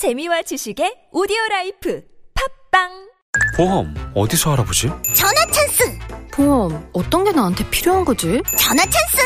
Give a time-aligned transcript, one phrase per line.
[0.00, 2.00] 재미와 지식의 오디오 라이프
[2.72, 2.88] 팟빵
[3.54, 4.88] 보험 어디서 알아보지?
[5.14, 5.98] 전화 찬스!
[6.32, 8.40] 보험 어떤 게 나한테 필요한 거지?
[8.56, 9.18] 전화 찬스!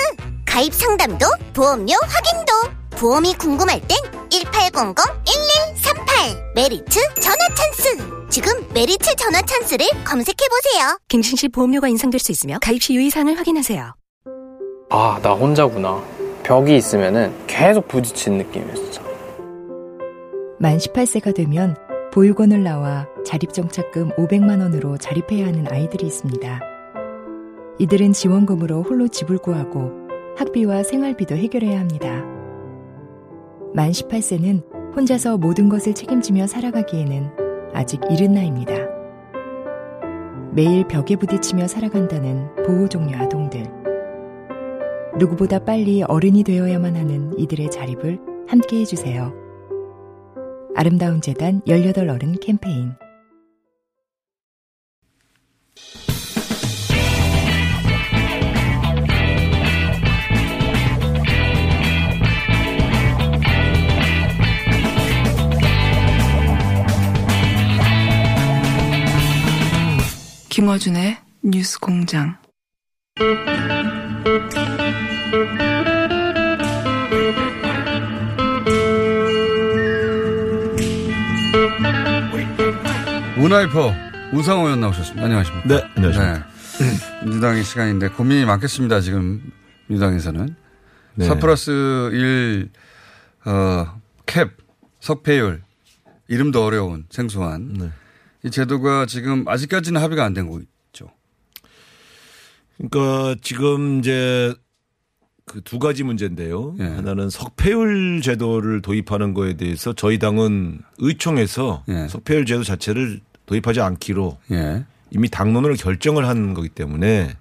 [0.45, 2.53] 가입 상담도 보험료 확인도
[2.99, 3.97] 보험이 궁금할 땐
[4.31, 8.29] 1800-1138 메리츠 전화 찬스!
[8.31, 10.99] 지금 메리츠 전화 찬스를 검색해보세요.
[11.07, 13.95] 갱신 시 보험료가 인상될 수 있으며 가입 시 유의사항을 확인하세요.
[14.91, 16.03] 아, 나 혼자구나.
[16.43, 19.04] 벽이 있으면은 계속 부딪히는 느낌이었어.
[20.65, 21.77] 만 18세가 되면
[22.11, 26.61] 보육원을 나와 자립정착금 500만 원으로 자립해야 하는 아이들이 있습니다.
[27.79, 29.93] 이들은 지원금으로 홀로 집을 구하고
[30.39, 32.25] 학비와 생활비도 해결해야 합니다.
[33.75, 37.31] 만 18세는 혼자서 모든 것을 책임지며 살아가기에는
[37.75, 38.73] 아직 이른 나이입니다.
[40.55, 43.71] 매일 벽에 부딪히며 살아간다는 보호종료 아동들.
[45.19, 49.44] 누구보다 빨리 어른이 되어야만 하는 이들의 자립을 함께 해주세요.
[50.77, 52.95] 아름다운 재단 18 어른 캠페인
[70.49, 72.39] 김어준의 뉴스 공장.
[83.37, 83.93] 문화이퍼
[84.33, 85.25] 우상호 의원 나오셨습니다.
[85.25, 85.69] 안녕하십니까.
[85.69, 86.47] 네, 안녕하십니까.
[86.79, 87.25] 네.
[87.25, 89.01] 민주당의 시간인데 고민이 많겠습니다.
[89.01, 89.43] 지금
[89.89, 90.55] 민주당에서는.
[91.17, 91.27] 네.
[91.27, 91.71] 4 플러스
[92.13, 92.71] 1,
[93.47, 94.51] 어, 캡,
[95.01, 95.63] 석패율,
[96.29, 97.91] 이름도 어려운 생소한 네.
[98.45, 101.11] 이 제도가 지금 아직까지는 합의가 안 된 거 있죠.
[102.79, 104.55] 그러니까 지금 이제
[105.47, 106.75] 그 두 가지 문제인데요.
[106.81, 106.85] 예.
[106.85, 112.09] 하나는 석패율 제도를 도입하는 거에 대해서 저희 당은 의총에서 예.
[112.09, 114.85] 석패율 제도 자체를 도입하지 않기로 예.
[115.11, 117.37] 이미 당론으로 결정을 한 거기 때문에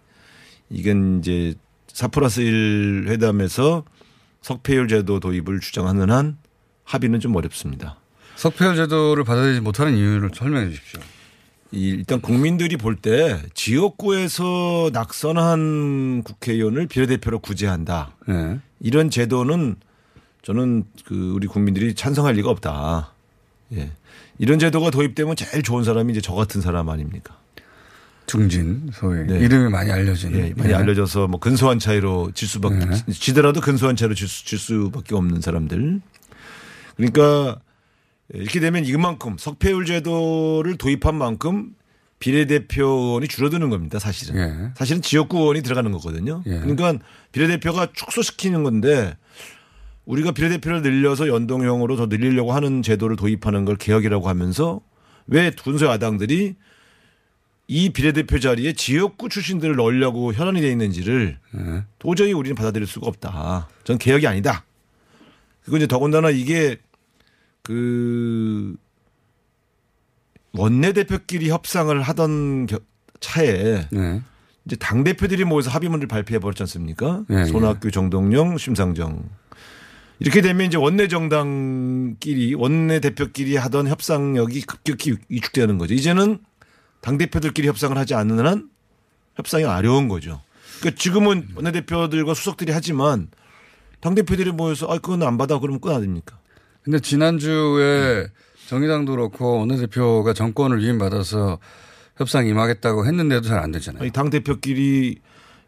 [0.70, 1.56] 이건 이제
[1.88, 3.84] 4 플러스 1 회담에서
[4.42, 6.38] 석패율 제도 도입을 주장하는 한
[6.84, 7.98] 합의는 좀 어렵습니다.
[8.36, 11.00] 석패율 제도를 받아들이지 못하는 이유를 설명해 주십시오.
[11.74, 18.12] 이 일단 국민들이 볼 때 지역구에서 낙선한 국회의원을 비례대표로 구제한다.
[18.30, 18.60] 예.
[18.80, 19.76] 이런 제도는
[20.44, 23.12] 저는 그 우리 국민들이 찬성할 리가 없다.
[23.74, 23.92] 예.
[24.38, 27.36] 이런 제도가 도입되면 제일 좋은 사람이 이제 저 같은 사람 아닙니까?
[28.26, 29.40] 중진 소위 네.
[29.40, 30.76] 이름이 많이 알려진 예, 많이 예.
[30.76, 32.96] 알려져서 뭐 근소한 차이로 질 수밖에 네.
[33.12, 36.00] 지더라도 근소한 차이로 질, 수, 질 수밖에 없는 사람들.
[36.96, 37.60] 그러니까
[38.34, 41.76] 이렇게 되면 이만큼 석패율 제도를 도입한 만큼
[42.20, 44.40] 비례대표 의원이 줄어드는 겁니다, 사실은.
[44.40, 44.72] 예.
[44.76, 46.42] 사실은 지역구 의원이 들어가는 거거든요.
[46.46, 46.60] 예.
[46.60, 46.98] 그러니까
[47.32, 49.16] 비례대표가 축소시키는 건데
[50.06, 54.82] 우리가 비례대표를 늘려서 연동형으로 더 늘리려고 하는 제도를 도입하는 걸 개혁이라고 하면서
[55.28, 56.56] 왜 군소 야당들이
[57.68, 61.84] 이 비례대표 자리에 지역구 출신들을 넣으려고 현안이 돼 있는지를 예.
[62.00, 63.70] 도저히 우리는 받아들일 수가 없다.
[63.84, 64.66] 전 개혁이 아니다.
[65.64, 66.78] 그리고 이제 더군다나 이게
[67.64, 68.76] 그
[70.54, 72.80] 원내대표끼리 협상을 하던 겨-
[73.20, 74.22] 차에 예.
[74.66, 77.24] 이제 당 대표들이 모여서 합의문을 발표해 버렸지 않습니까?
[77.32, 77.46] 예, 예.
[77.46, 79.28] 손학규, 정동영, 심상정.
[80.20, 85.94] 이렇게 되면 이제 원내 정당끼리 원내 대표끼리 하던 협상력이 급격히 위축되는 거죠.
[85.96, 86.38] 이제는
[87.02, 88.70] 당 대표들끼리 협상을 하지 않는 한
[89.36, 90.42] 협상이 어려운 거죠.
[90.80, 93.30] 그러니까 지금은 원내 대표들과 수석들이 하지만
[94.02, 96.38] 당 대표들이 모여서 아 그건 안 받아 그러면 끝 아닙니까?
[96.84, 98.28] 근데 지난주에
[98.68, 101.60] 정의당도 그렇고 원내대표가 정권을 위임받아서
[102.18, 104.10] 협상 임하겠다고 했는데도 잘 안 되잖아요.
[104.12, 105.20] 당 대표끼리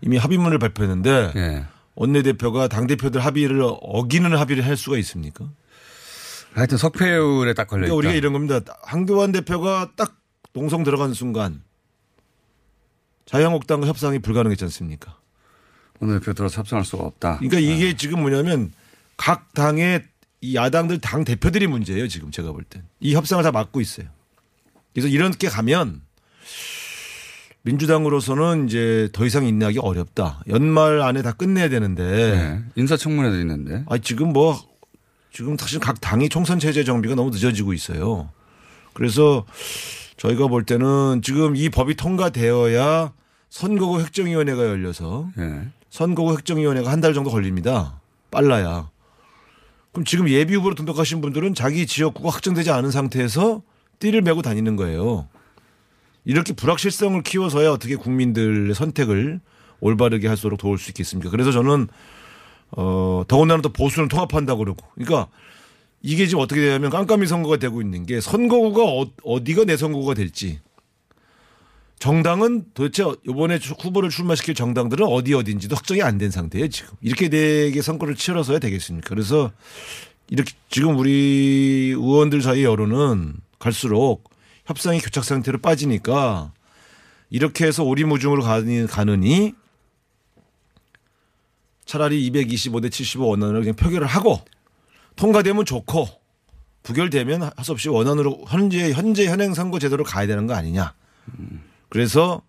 [0.01, 1.65] 이미 합의문을 발표했는데 예.
[1.95, 5.49] 원내 대표가 당 대표들 합의를 어기는 합의를 할 수가 있습니까?
[6.53, 7.81] 하여튼 석패율에 딱 걸려.
[7.81, 8.59] 그러니까 우리가 이런 겁니다.
[8.83, 10.15] 한교안 대표가 딱
[10.53, 11.61] 농성 들어가는 순간
[13.25, 15.17] 자유한국당과 협상이 불가능했지 않습니까?
[15.99, 17.37] 원내 대표 들어서 협상할 수가 없다.
[17.37, 18.71] 그러니까 이게 지금 뭐냐면
[19.17, 20.03] 각 당의
[20.45, 22.07] 이 야당들 당 대표들이 문제예요.
[22.07, 22.83] 지금 제가 볼 땐.
[22.99, 24.07] 이 협상을 다 막고 있어요.
[24.93, 26.01] 그래서 이렇게 가면
[27.63, 30.41] 민주당으로서는 이제 더 이상 인내하기 어렵다.
[30.49, 32.63] 연말 안에 다 끝내야 되는데 네.
[32.75, 33.83] 인사청문회도 있는데.
[33.87, 34.55] 아 지금 뭐
[35.33, 38.29] 지금 사실 각 당이 총선 체제 정비가 너무 늦어지고 있어요.
[38.93, 39.45] 그래서
[40.17, 43.11] 저희가 볼 때는 지금 이 법이 통과되어야
[43.49, 45.67] 선거구 획정위원회가 열려서 예.
[45.89, 47.99] 선거구 획정위원회가 한 달 정도 걸립니다.
[48.31, 48.89] 빨라야.
[49.95, 53.61] 그럼 지금 예비 후보로 등록하신 분들은 자기 지역구가 확정되지 않은 상태에서
[53.99, 55.29] 띠를 메고 다니는 거예요.
[56.25, 59.39] 이렇게 불확실성을 키워서야 어떻게 국민들의 선택을
[59.79, 61.29] 올바르게 할수록 도울 수 있겠습니까?
[61.29, 61.87] 그래서 저는
[62.71, 65.29] 어 더군다나 또 보수는 통합한다 그러고, 그러니까
[66.01, 70.59] 이게 지금 어떻게 되냐면 깜깜이 선거가 되고 있는 게 선거구가 어, 어디가 내 선거구가 될지
[71.99, 77.81] 정당은 도대체 이번에 후보를 출마시킬 정당들은 어디 어딘지도 확정이 안 된 상태예요 지금 이렇게 되게
[77.81, 79.51] 선거를 치러서야 되겠습니까 그래서
[80.29, 84.29] 이렇게 지금 우리 의원들 사이 여론은 갈수록
[84.65, 86.51] 협상이 교착 상태로 빠지니까
[87.29, 89.53] 이렇게 해서 오리무중으로 가느니
[91.85, 94.41] 차라리 225대 75 원안으로 그냥 표결을 하고
[95.15, 96.07] 통과되면 좋고
[96.83, 100.93] 부결되면 할 수 없이 원안으로 현재 현재 현행 선거 제도로 가야 되는 거 아니냐.
[101.99, 102.41] 그래서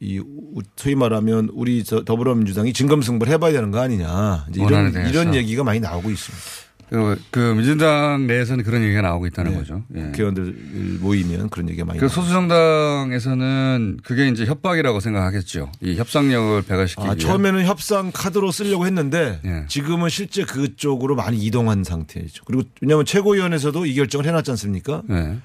[0.00, 4.46] 이 우- 소위 말하면 우리 저 더불어민주당이 진검승부를 해봐야 되는 거 아니냐.
[4.50, 5.10] 이제 이런 대해서.
[5.10, 6.44] 이런 얘기가 많이 나오고 있습니다.
[6.90, 9.58] 그, 그 민주당 내에서는 그런 얘기가 나오고 있다는 네.
[9.58, 9.84] 거죠.
[9.94, 10.02] 예.
[10.02, 15.70] 국회의원들 모이면 그런 얘기가 많이 그 나오고 소수 정당에서는 그게 이제 협박이라고 생각하겠죠.
[15.80, 17.14] 이 협상력을 배가시키기 아.
[17.14, 19.66] 처음에는 협상 카드로 쓰려고 했는데 예.
[19.68, 22.44] 지금은 실제 그쪽으로 많이 이동한 상태죠.
[22.44, 25.02] 그리고 왜냐하면 최고위원회에서도 이 결정을 해놨지 않습니까?
[25.08, 25.38] 네.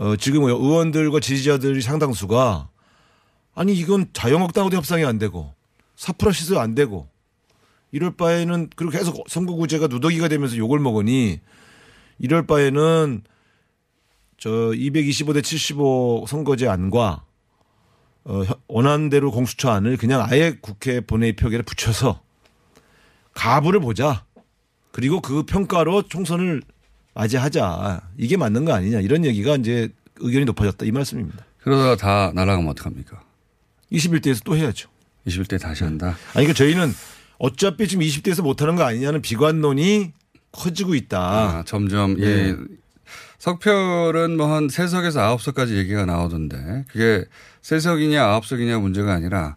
[0.00, 2.68] 어, 지금 의원들과 지지자들이 상당수가
[3.54, 5.52] 아니 이건 자유한국당하고도 협상이 안 되고
[5.96, 7.08] 사프라시스도 안 되고
[7.90, 11.40] 이럴 바에는 그리고 계속 선거구제가 누더기가 되면서 욕을 먹으니
[12.18, 13.22] 이럴 바에는
[14.36, 17.24] 저 225대 75 선거제 안과
[18.24, 22.20] 어, 혀- 원안대로 공수처 안을 그냥 아예 국회 본회의 표결에 붙여서
[23.32, 24.24] 가부를 보자.
[24.92, 26.62] 그리고 그 평가로 총선을
[27.18, 28.00] 맞이하자.
[28.16, 29.00] 이게 맞는 거 아니냐.
[29.00, 29.88] 이런 얘기가 이제
[30.20, 30.86] 의견이 높아졌다.
[30.86, 31.44] 이 말씀입니다.
[31.60, 33.20] 그러다가 다 날아가면 어떡합니까?
[33.90, 34.88] 21대에서 또 해야죠.
[35.26, 36.16] 21대 다시 한다.
[36.34, 36.94] 아니, 그러니까 저희는
[37.38, 40.12] 어차피 지금 20대에서 못하는 거 아니냐는 비관론이
[40.52, 41.18] 커지고 있다.
[41.20, 42.50] 아, 점점 네.
[42.50, 42.56] 예.
[43.38, 47.24] 석표는 뭐한 세석에서 아홉 석까지 얘기가 나오던데 그게
[47.62, 49.56] 세석이냐 아홉 석이냐 문제가 아니라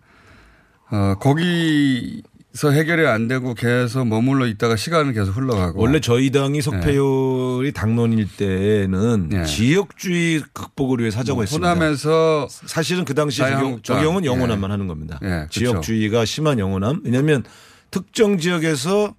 [0.92, 2.22] 어, 거기
[2.54, 8.28] 서 해결이 안 되고 계속 머물러 있다가 시간은 계속 흘러가고 원래 저희 당이 석패율이 당론일
[8.36, 9.46] 때는 네.
[9.46, 11.70] 지역주의 극복을 위해 사자고 했습니다.
[11.70, 13.98] 호남에서 사실은 그 당시 적용, 자유한국당.
[13.98, 14.72] 적용 은 영호남만 예.
[14.72, 15.18] 하는 겁니다.
[15.24, 15.60] 예, 그렇죠.
[15.60, 17.00] 지역주의가 심한 영호남.
[17.06, 17.44] 왜냐하면
[17.90, 19.16] 특정 지역에서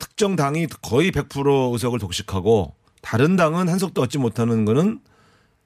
[0.00, 4.98] 특정 당이 거의 100% 의석을 독식하고 다른 당은 한 석도 얻지 못하는 거는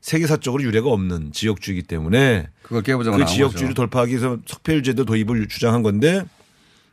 [0.03, 3.75] 세계사적으로 유례가 없는 지역주의이기 때문에 그걸 깨보자고 그 지역주의를 거죠.
[3.75, 6.25] 돌파하기 위해서 석패율 제도 도입을 주장한 건데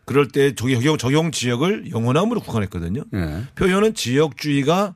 [0.08, 3.04] 그럴 때 적용, 적용 지역을 영호남으로 국한했거든요.
[3.14, 3.44] 예.
[3.56, 4.96] 표현은 지역주의가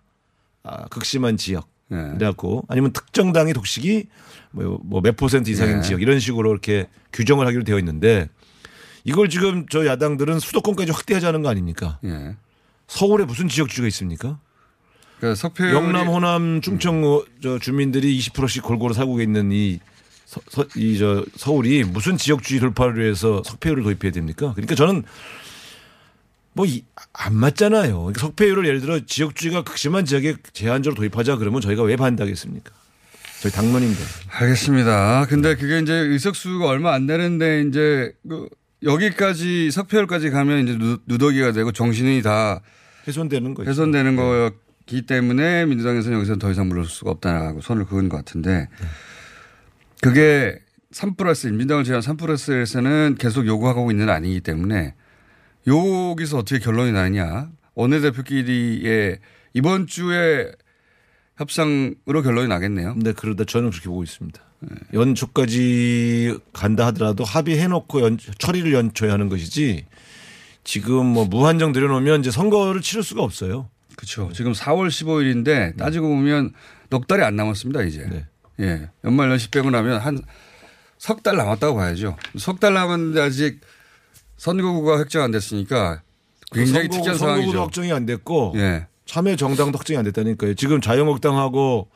[0.64, 1.68] 아, 극심한 지역.
[1.92, 1.96] 예.
[2.18, 4.08] 그래갖고 아니면 특정 당의 독식이
[4.52, 5.82] 뭐몇 퍼센트 이상인 예.
[5.82, 8.30] 지역 이런 식으로 이렇게 규정을 하기로 되어 있는데
[9.04, 12.00] 이걸 지금 저 야당들은 수도권까지 확대하자는 거 아닙니까?
[12.06, 12.38] 예.
[12.88, 14.40] 서울에 무슨 지역주의가 있습니까?
[15.20, 19.82] 그 석표율이 영남, 호남, 충청 어, 저 주민들이 20%씩 골고루 살고 있는 이
[20.78, 24.54] 이 저 서울이 무슨 지역주의 돌파를 위해서 석패율을 도입해야 됩니까?
[24.56, 25.04] 그러니까 저는
[26.54, 26.66] 뭐
[27.14, 27.98] 안 맞잖아요.
[28.00, 32.72] 그러니까 석패율을 예를 들어 지역주의가 극심한 지역에 제한적으로 도입하자 그러면 저희가 왜 반대하겠습니까?
[33.42, 33.98] 저희 당론인데.
[34.30, 35.26] 알겠습니다.
[35.30, 38.48] 근데 그게 이제 의석수가 얼마 안 되는데 이제 그
[38.84, 42.62] 여기까지 석표율까지 가면 이제 누- 누더기가 되고 정신이 다
[43.08, 43.70] 훼손되는 거죠.
[43.70, 48.68] 훼손되는 거였기 때문에 민주당에서는 여기서 더 이상 물러설 수가 없다라고 손을 그은 것 같은데
[50.02, 50.60] 그게
[50.92, 54.94] 3 플러스 민주당을 제한 3 플러스에서는 계속 요구하고 있는 건 아니기 때문에
[55.68, 59.20] 여기서 어떻게 결론이 나느냐 원내대표끼리의
[59.54, 60.52] 이번 주에
[61.38, 62.94] 협상으로 결론이 나겠네요.
[62.94, 64.42] 근데 그러다 저는 그렇게 보고 있습니다.
[64.94, 69.86] 연초까지 간다 하더라도 합의해놓고 연, 처리를 연초에 하는 것이지
[70.64, 73.70] 지금 뭐 무한정 들여놓으면 이제 선거를 치를 수가 없어요.
[73.96, 74.32] 그렇죠.
[74.34, 76.54] 지금 4월 15일인데 따지고 보면
[76.90, 78.08] 넉 달이 안 남았습니다 이제.
[78.10, 78.26] 네.
[78.62, 78.90] 예.
[79.04, 80.22] 연말 연시 빼고 나면 한
[80.98, 82.16] 석 달 남았다고 봐야죠.
[82.38, 83.60] 석 달 남았는데 아직
[84.38, 86.02] 선거구가 획정 안 됐으니까
[86.52, 87.62] 굉장히 선거- 특이한 선거구도 상황이죠.
[87.62, 88.86] 확정이 안 됐고 예.
[89.06, 90.54] 참여 정당도 확정이 안 됐다니까요.
[90.54, 91.90] 지금 자유한국당하고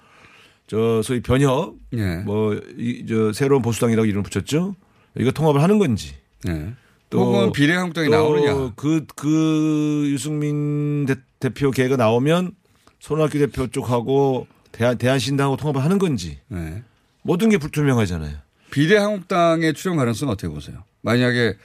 [0.68, 2.16] 저 소위 변혁 예.
[2.26, 4.76] 뭐이저 새로운 보수당이라고 이름 붙였죠.
[5.20, 6.16] 이거 통합을 하는 건지
[6.48, 6.74] 예.
[7.14, 8.74] 혹은 비례한국당이 나오느냐.
[8.76, 12.54] 그, 그 유승민 대, 표 계가 나오면
[13.00, 16.84] 손학규 대표 쪽하고 대한, 대한신당하고 통합을 하는 건지 예.
[17.22, 18.38] 모든 게 불투명하잖아요.
[18.72, 20.84] 비례한국당의 출연 가능성은 어떻게 보세요?
[21.02, 21.56] 만약에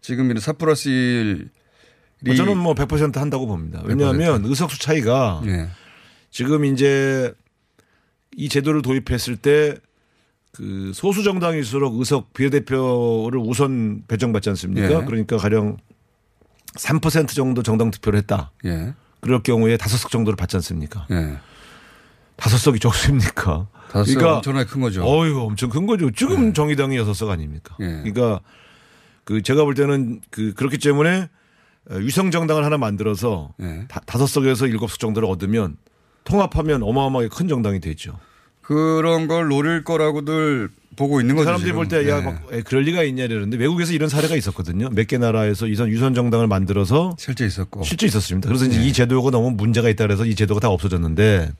[0.00, 1.48] 지금 이런 4 플러스 1이
[2.26, 3.82] 뭐 저는 뭐 100% 한다고 봅니다.
[3.84, 5.68] 왜냐하면 의석수 차이가 예.
[6.30, 7.32] 지금 이제
[8.36, 9.76] 이 제도를 도입했을 때
[10.54, 15.00] 그 소수 정당일수록 의석 비례대표를 우선 배정받지 않습니까?
[15.02, 15.04] 예.
[15.04, 15.76] 그러니까 가령
[16.76, 18.52] 3% 정도 정당 투표를 했다.
[18.64, 18.94] 예.
[19.20, 21.06] 그럴 경우에 다섯 석 정도를 받지 않습니까?
[21.10, 21.38] 예.
[22.36, 23.66] 다섯 석이 적습니까?
[23.90, 25.04] 다섯 석 엄청나게 큰 거죠.
[25.06, 26.10] 어이구 엄청 큰 거죠.
[26.10, 27.76] 지금 정의당이 여섯 석 아닙니까?
[27.80, 27.86] 예.
[28.04, 28.40] 그러니까
[29.24, 31.28] 그 제가 볼 때는 그 그렇기 때문에
[31.90, 33.84] 어, 위성 정당을 하나 만들어서 예.
[33.88, 35.76] 다, 다섯 석에서 일곱 석 정도를 얻으면
[36.24, 38.18] 통합하면 어마어마하게 큰 정당이 되죠.
[38.62, 41.46] 그런 걸 노릴 거라고들 보고 있는 거죠.
[41.46, 41.72] 사람들이.
[41.72, 42.22] 볼 때야
[42.52, 42.62] 예.
[42.62, 44.88] 그럴 리가 있냐 이러는데 외국에서 이런 사례가 있었거든요.
[44.90, 47.82] 몇 개 나라에서 이선 유선 정당을 만들어서 실제 있었고.
[47.84, 48.48] 실제 있었습니다.
[48.48, 48.86] 그래서 이제 네.
[48.86, 51.52] 이 제도가 너무 문제가 있다 그래서 이 제도가 다 없어졌는데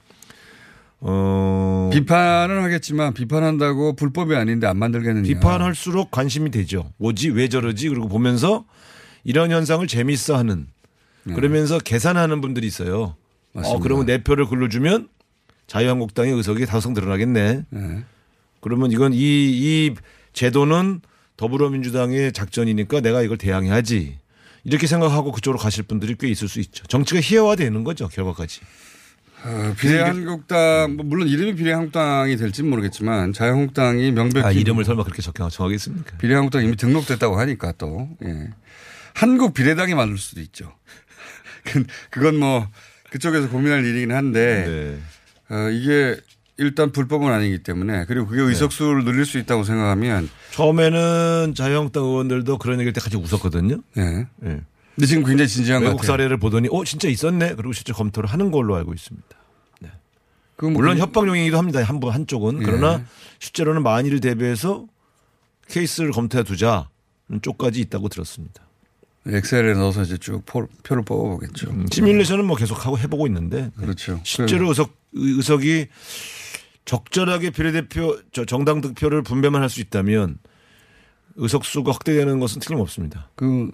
[1.00, 5.22] 어 비판은 하겠지만 비판한다고 불법이 아닌데 안 만들겠느냐.
[5.26, 6.90] 비판할수록 관심이 되죠.
[6.98, 8.64] 뭐지 왜 저러지 그리고 보면서
[9.22, 10.66] 이런 현상을 재밌어하는
[11.24, 13.16] 그러면서 계산하는 분들이 있어요.
[13.52, 13.60] 네.
[13.60, 13.78] 맞습니다.
[13.78, 15.08] 어 그러면 내 표를 글러주면
[15.66, 17.64] 자유한국당의 의석이 다섯 석 늘어나겠네.
[17.74, 18.04] 예.
[18.60, 19.94] 그러면 이건 이, 이
[20.32, 21.00] 제도는
[21.36, 24.18] 더불어민주당의 작전이니까 내가 이걸 대항해야지.
[24.64, 26.86] 이렇게 생각하고 그쪽으로 가실 분들이 꽤 있을 수 있죠.
[26.86, 28.60] 정치가 희화화되는 거죠, 결과까지.
[29.44, 35.34] 어, 비례한국당 뭐 물론 이름이 비례한국당이 될지는 모르겠지만 자유한국당이 명백히 아, 이름을 설마 그렇게 적-
[35.50, 36.16] 정하겠습니까?
[36.18, 38.48] 비례한국당 이미 등록됐다고 하니까 또 예.
[39.12, 40.72] 한국 비례당이 만들 수도 있죠.
[41.64, 42.66] 그- 그건 뭐
[43.10, 44.98] 그쪽에서 고민할 일이긴 한데
[45.48, 45.54] 네.
[45.54, 46.16] 어, 이게
[46.56, 52.76] 일단 불법은 아니기 때문에 그리고 그게 의석수를 늘릴 수 있다고 생각하면 처음에는 자유한국당 의원들도 그런
[52.78, 53.80] 얘기를 때 같이 웃었거든요.
[53.98, 54.26] 예.
[54.46, 54.60] 예.
[54.94, 56.12] 근데 지금 굉장히 진지한 것 외국 같아요.
[56.12, 57.54] 사례를 보더니 어 진짜 있었네.
[57.56, 59.28] 그리고 실제 검토를 하는 걸로 알고 있습니다.
[60.56, 61.82] 그뭐 물론 그- 협박용이기도 합니다.
[61.82, 62.64] 한번 한쪽은 예.
[62.64, 63.04] 그러나
[63.40, 64.86] 실제로는 만일을 대비해서
[65.68, 66.84] 케이스를 검토해 두자는
[67.42, 68.62] 쪽까지 있다고 들었습니다.
[69.26, 71.70] 엑셀에 넣어서 이제 쭉 포- 표를 뽑아보겠죠.
[71.70, 74.20] 음, 시뮬레이션은 뭐 계속 하고 해보고 있는데 그렇죠.
[74.22, 75.88] 실제로 의석 의석이
[76.84, 80.38] 적절하게 비례대표 저 정당 득표를 분배만 할 수 있다면
[81.36, 83.28] 의석수가 확대되는 것은 틀림없습니다.
[83.34, 83.72] 그,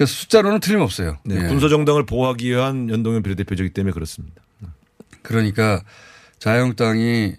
[0.00, 1.18] 그 숫자로는 틀림없어요.
[1.26, 1.48] 네, 예.
[1.48, 4.40] 군소 정당을 보호하기 위한 연동형 비례대표제이기 때문에 그렇습니다.
[5.20, 5.82] 그러니까
[6.38, 7.34] 자유한국당이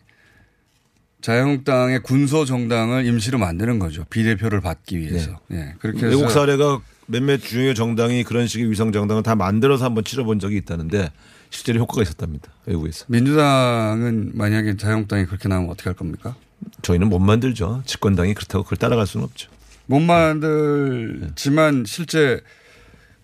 [1.21, 4.05] 자유한국당의 군소 정당을 임시로 만드는 거죠.
[4.11, 5.39] 비례표를 받기 위해서.
[5.49, 5.73] 예.
[5.79, 6.15] 그렇게 해서 네.
[6.15, 11.09] 외국 사례가 몇몇 주요 정당이 그런 식의 위성 정당을 다 만들어서 한번 치러본 적이 있다는데
[11.49, 12.51] 실제로 효과가 있었답니다.
[12.67, 13.05] 외국에서.
[13.07, 16.35] 민주당은 만약에 자유한국당이 그렇게 나오면 어떻게 할 겁니까?
[16.83, 17.81] 저희는 못 만들죠.
[17.87, 19.49] 집권당이 그렇다고 그걸 따라갈 수는 없죠.
[19.91, 22.39] 못 만들지만 실제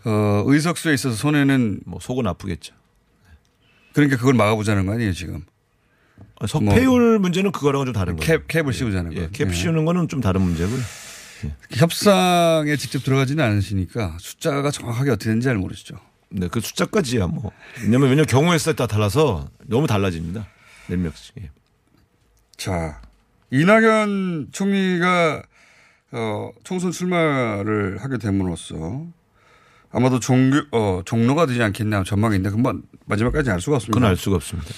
[0.04, 2.74] 어, 의석수에 있어서 손해는 뭐 속은 아프겠죠.
[3.94, 5.46] 그러니까 그걸 막아보자는 거 아니에요 지금.
[6.40, 8.44] 아, 석패율 문제는 그거랑은 좀 다른 거예요.
[8.46, 9.22] 캡, 캡을 씌우자는 거.
[9.22, 10.80] 예, 캡 씌우는 거는 좀 다른 문제고요.
[11.72, 15.96] 협상에 직접 들어가지는 않으시니까 숫자가 정확하게 어떻게 되는지 잘 모르시죠.
[16.30, 17.52] 네, 그 숫자까지야 뭐.
[17.82, 20.46] 왜냐면 왜냐면 경우에 따라 달라서 너무 달라집니다.
[20.88, 21.36] 몇 명씩.
[21.40, 21.50] 예.
[22.58, 23.02] 자,
[23.52, 25.44] 이낙연 총리가
[26.12, 29.06] 어, 총선 출마를 하게 됨으로써
[29.92, 33.96] 아마도 종교, 어, 종로가 되지 않겠냐 전망인데 그건 마지막까지 알 수가 없습니다.
[33.96, 34.70] 그건 알 수가 없습니다.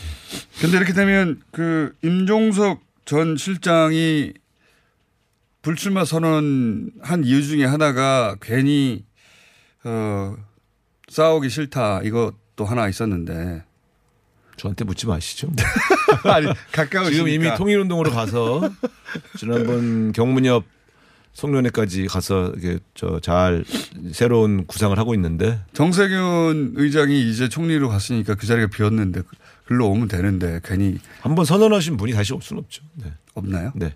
[0.62, 4.33] 근데 이렇게 되면 그 임종석 전 실장이
[5.62, 9.03] 불출마 선언한 이유 중에 하나가 괜히
[9.83, 10.36] 어,
[11.09, 13.63] 싸우기 싫다 이것도 하나 있었는데
[14.57, 15.50] 저한테 묻지 마시죠.
[16.25, 18.69] 아니 가까우시니까 지금 이미 통일운동으로 가서
[19.38, 20.65] 지난번 경문협
[21.39, 23.63] 송년회까지 가서 이게 저 잘
[24.12, 29.22] 새로운 구상을 하고 있는데 정세균 의장이 이제 총리로 갔으니까 그 자리가 비었는데
[29.65, 32.84] 글로 오면 되는데 괜히 한번 선언하신 분이 다시 올 수는 없죠.
[32.96, 33.13] 네.
[33.36, 33.72] 없나요?
[33.75, 33.93] 네.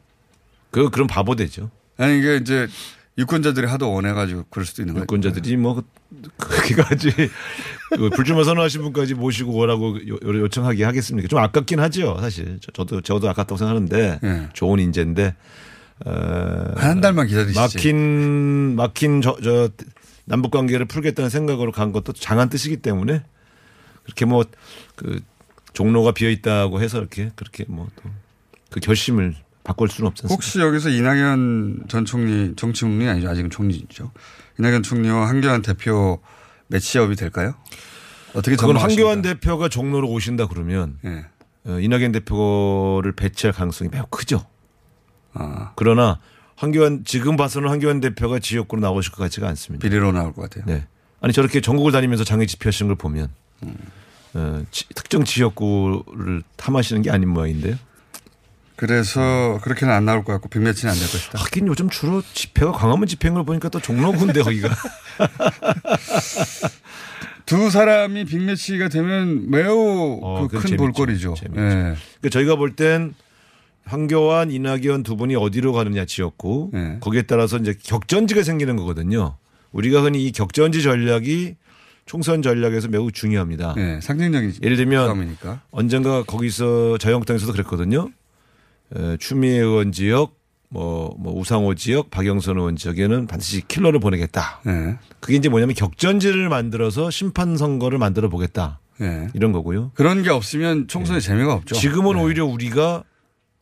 [0.71, 1.69] 그 그럼 바보 되죠.
[1.97, 2.67] 아니 이게 이제
[3.17, 5.03] 유권자들이 하도 원해가지고 그럴 수도 있는 거예요.
[5.03, 5.83] 유권자들이 뭐
[6.37, 7.11] 그기까지
[7.95, 11.27] 그 불출마 선언하신 분까지 모시고 오라고 요- 요청하게 하겠습니까?
[11.27, 12.57] 좀 아깝긴 하죠, 사실.
[12.61, 14.49] 저- 저도 저도 아깝다고 생각하는데 예.
[14.53, 15.33] 좋은 인재인데 어,
[16.05, 17.59] 한 달만 기다리시지.
[17.59, 19.69] 막힌 막힌 저, 저
[20.25, 23.23] 남북 관계를 풀겠다는 생각으로 간 것도 장한 뜻이기 때문에
[24.03, 24.43] 그렇게 뭐
[24.95, 25.19] 그
[25.73, 28.09] 종로가 비어 있다고 해서 이렇게 그렇게 뭐 또
[28.69, 30.33] 그 결심을 바꿀 수는 없지 않습니까?
[30.33, 34.11] 혹시 여기서 이낙연 전 총리 정치국리 아니죠 아직은 총리죠.
[34.59, 36.19] 이낙연 총리와 한교안 대표
[36.67, 37.53] 매치업이 될까요?
[38.33, 38.77] 어떻게 그건?
[38.77, 41.25] 한교안 대표가 종로로 오신다 그러면 예.
[41.65, 44.43] 어, 이낙연 대표를 배치할 가능성이 매우 크죠.
[45.33, 46.19] 아, 그러나
[46.55, 49.83] 한교안 지금 봐서는 한교안 대표가 지역구로 나오실 것 같지가 않습니다.
[49.87, 50.63] 비례로 나올 것 같아요.
[50.67, 50.85] 네.
[51.21, 53.29] 아니 저렇게 전국을 다니면서 장애 집회하시는 걸 보면
[54.35, 57.75] 어, 지- 특정 지역구를 탐하시는 게 아닌 모양인데요.
[58.75, 61.39] 그래서 그렇게는 안 나올 것 같고 빅매치는 안 될 것이다.
[61.39, 64.69] 하긴 요즘 주로 집회가 광화문 집회인 걸 보니까 또 종로구인데 거기가.
[67.45, 70.77] 두 사람이 빅매치가 되면 매우 어, 그 큰 재밌죠.
[70.77, 71.33] 볼거리죠.
[71.35, 71.61] 재밌죠.
[71.61, 71.69] 예.
[71.69, 73.13] 그러니까 저희가 볼 땐
[73.85, 76.97] 황교안, 이낙연 두 분이 어디로 가느냐 지역구 네.
[76.99, 79.37] 거기에 따라서 이제 격전지가 생기는 거거든요.
[79.71, 81.55] 우리가 흔히 이 격전지 전략이
[82.05, 83.75] 총선 전략에서 매우 중요합니다.
[83.77, 85.61] 예, 상징적인 예를 들면 싸움이니까.
[85.71, 88.09] 언젠가 거기서 자유한국당에서도 그랬거든요.
[88.95, 90.37] 에, 추미애 의원 지역,
[90.69, 94.61] 뭐, 뭐 우상호 지역, 박영선 의원 지역에는 반드시 킬러를 보내겠다.
[94.67, 94.97] 예.
[95.19, 98.79] 그게 이제 뭐냐면 격전지를 만들어서 심판 선거를 만들어 보겠다.
[99.01, 99.27] 예.
[99.33, 99.91] 이런 거고요.
[99.93, 101.75] 그런 게 없으면 총선에 재미가 없죠.
[101.75, 102.21] 지금은 네.
[102.21, 103.03] 오히려 우리가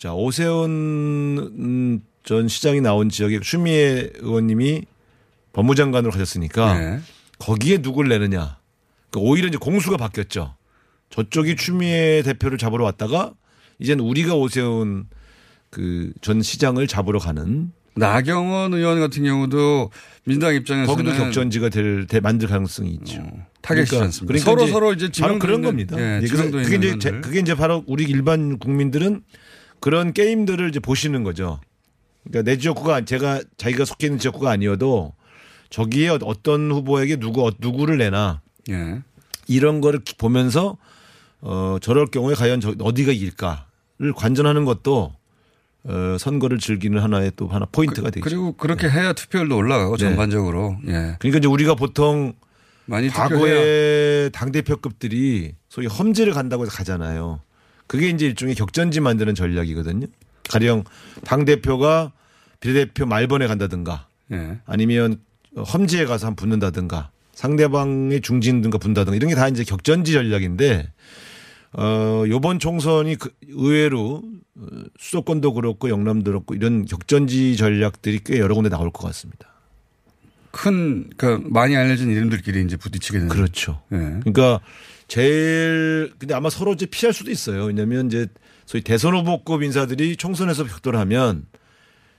[0.02, 4.82] 자 오세훈 음, 전 시장이 나온 지역에 추미애 의원님이
[5.54, 7.00] 법무장관으로 가셨으니까 예.
[7.38, 8.58] 거기에 누굴 내느냐.
[9.12, 10.56] 그러니까 오히려 이제 공수가 바뀌었죠.
[11.12, 13.34] 저쪽이 추미애 대표를 잡으러 왔다가
[13.78, 15.06] 이제는 우리가 오세훈
[15.70, 19.92] 그 전 시장을 잡으러 가는 나경원 의원 같은 경우도
[20.26, 23.22] 민당 입장에서는 거기도 격전지가 될 대- 만들 가능성이 있죠.
[23.22, 24.34] 어, 타겟이지 않습니까?
[24.34, 25.96] 그러니까 서로 서로 이제 바로 지명도 그런 겁니다.
[26.00, 27.12] 예, 그게 있는 이제 제-.
[27.22, 29.22] 그게 이제 바로 우리 일반 국민들은
[29.82, 31.60] 그런 게임들을 이제 보시는 거죠.
[32.24, 35.14] 그러니까 내 지역구가 제가 자기가 속해 있는 지역구가 아니어도
[35.70, 39.02] 저기에 어떤 후보에게 누구 어- 누구를 내나 예.
[39.48, 40.78] 이런 거를 보면서
[41.42, 45.16] 어 저럴 경우에 과연 저 어디가 이길까를 관전하는 것도
[45.84, 48.24] 어 선거를 즐기는 하나의 또 하나 포인트가 되죠.
[48.24, 50.04] 그리고 그렇게 해야 투표율도 올라가고 네.
[50.06, 51.16] 전반적으로 예.
[51.20, 52.34] 그러니까 이제 우리가 보통
[52.86, 57.40] 많이 과거에 당 대표급들이 소위 험지를 간다고 해서 가잖아요.
[57.92, 60.08] 그게 이제 일종의 격전지 만드는 전략이거든요.
[60.50, 60.86] 가령
[61.26, 62.14] 당 대표가
[62.62, 64.60] 비례대표 말번에 간다든가 예.
[64.66, 65.20] 아니면
[65.58, 70.90] 험지에 가서 한 붙는다든가 상대방의 중진 등과 분다든가 이런 게 다 이제 격전지 전략인데
[71.74, 74.24] 어 요번 총선이 그 의외로
[74.56, 74.66] 어,
[74.98, 79.50] 수도권도 그렇고 영남도 그렇고 이런 격전지 전략들이 꽤 여러 군데 나올 것 같습니다.
[80.52, 83.28] 큰, 그, 많이 알려진 이름들끼리 이제 부딪히게 되는.
[83.28, 83.82] 그렇죠.
[83.92, 83.98] 예.
[83.98, 84.62] 그러니까
[85.12, 87.66] 제일 근데 아마 서로 이제 피할 수도 있어요.
[87.66, 88.28] 왜냐하면 이제
[88.66, 91.48] 소위 대선 후보급 인사들이 총선에서 격돌 하면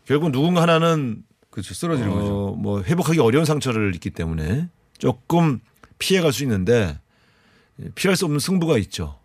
[0.04, 1.72] 결국 누군가 하나는 그렇죠.
[1.72, 2.49] 쓰러지는 거죠.
[2.49, 4.68] 어, 뭐 회복하기 어려운 상처를 입기 때문에
[4.99, 5.61] 조금
[5.99, 7.00] 피해갈 수 있는데
[7.94, 9.18] 피할 수 없는 승부가 있죠.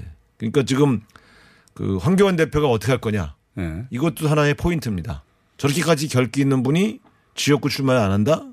[0.00, 0.06] 예.
[0.36, 1.00] 그러니까 지금
[1.72, 3.84] 그 황교안 대표가 어떻게 할 거냐 예.
[3.90, 5.22] 이것도 하나의 포인트입니다.
[5.58, 6.98] 저렇게까지 결기 있는 분이
[7.36, 8.44] 지역구 출마를 안 한다?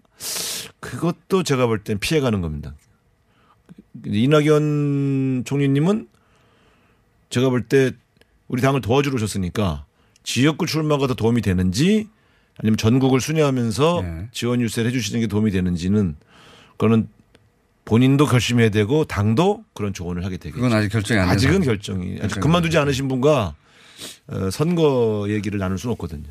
[0.80, 2.76] 그것도 제가 볼 땐 피해가는 겁니다.
[4.06, 6.08] 이낙연 총리님은
[7.30, 7.92] 제가 볼 때
[8.48, 9.86] 우리 당을 도와주러 오셨으니까
[10.24, 12.10] 지역구 출마가 더 도움이 되는지
[12.58, 14.28] 아니면 전국을 순회하면서 네.
[14.34, 16.16] 지원 유세를 해주시는 게 도움이 되는지는
[16.72, 17.08] 그거는
[17.86, 20.56] 본인도 결심해야 되고 당도 그런 조언을 하게 되겠죠.
[20.62, 21.62] 그건 아직 결정이 안 아직은.
[21.62, 23.56] 결정이 아직 그만두지 안 않으신 분과
[24.28, 26.30] 어, 선거 얘기를 나눌 수는 없거든요.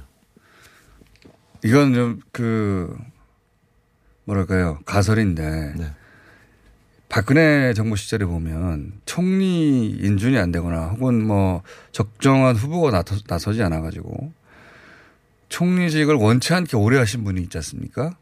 [1.65, 2.97] 이건 좀 그,
[4.25, 4.79] 뭐랄까요.
[4.85, 5.75] 가설인데.
[5.77, 5.91] 네.
[7.11, 13.81] 박근혜 정부 시절에 보면 총리 인준이 안 되거나 혹은 뭐 적정한 후보가 나서, 나서지 않아
[13.81, 14.33] 가지고
[15.49, 18.17] 총리직을 원치 않게 오래 하신 분이 있지 않습니까?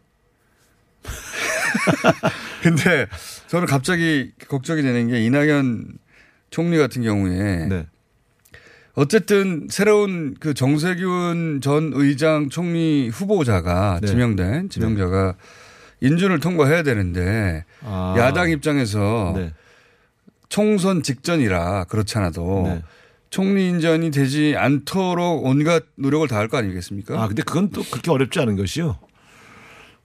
[2.63, 3.07] 근데
[3.49, 5.99] 저는 갑자기 걱정이 되는 게 이낙연
[6.49, 7.87] 총리 같은 경우에 네.
[8.95, 14.09] 어쨌든 새로운 그 정세균 전 의장 총리 후보자가 네.
[14.09, 15.37] 지명된 지명자가
[16.01, 18.15] 인준을 통과해야 되는데 아.
[18.19, 19.53] 야당 입장에서 네.
[20.49, 22.83] 총선 직전이라 그렇지 않아도 네.
[23.31, 27.23] 총리 인전이 되지 않도록 온갖 노력을 다할 거 아니겠습니까?
[27.23, 28.99] 아 근데 그건 또 그렇게 어렵지 않은 것이요.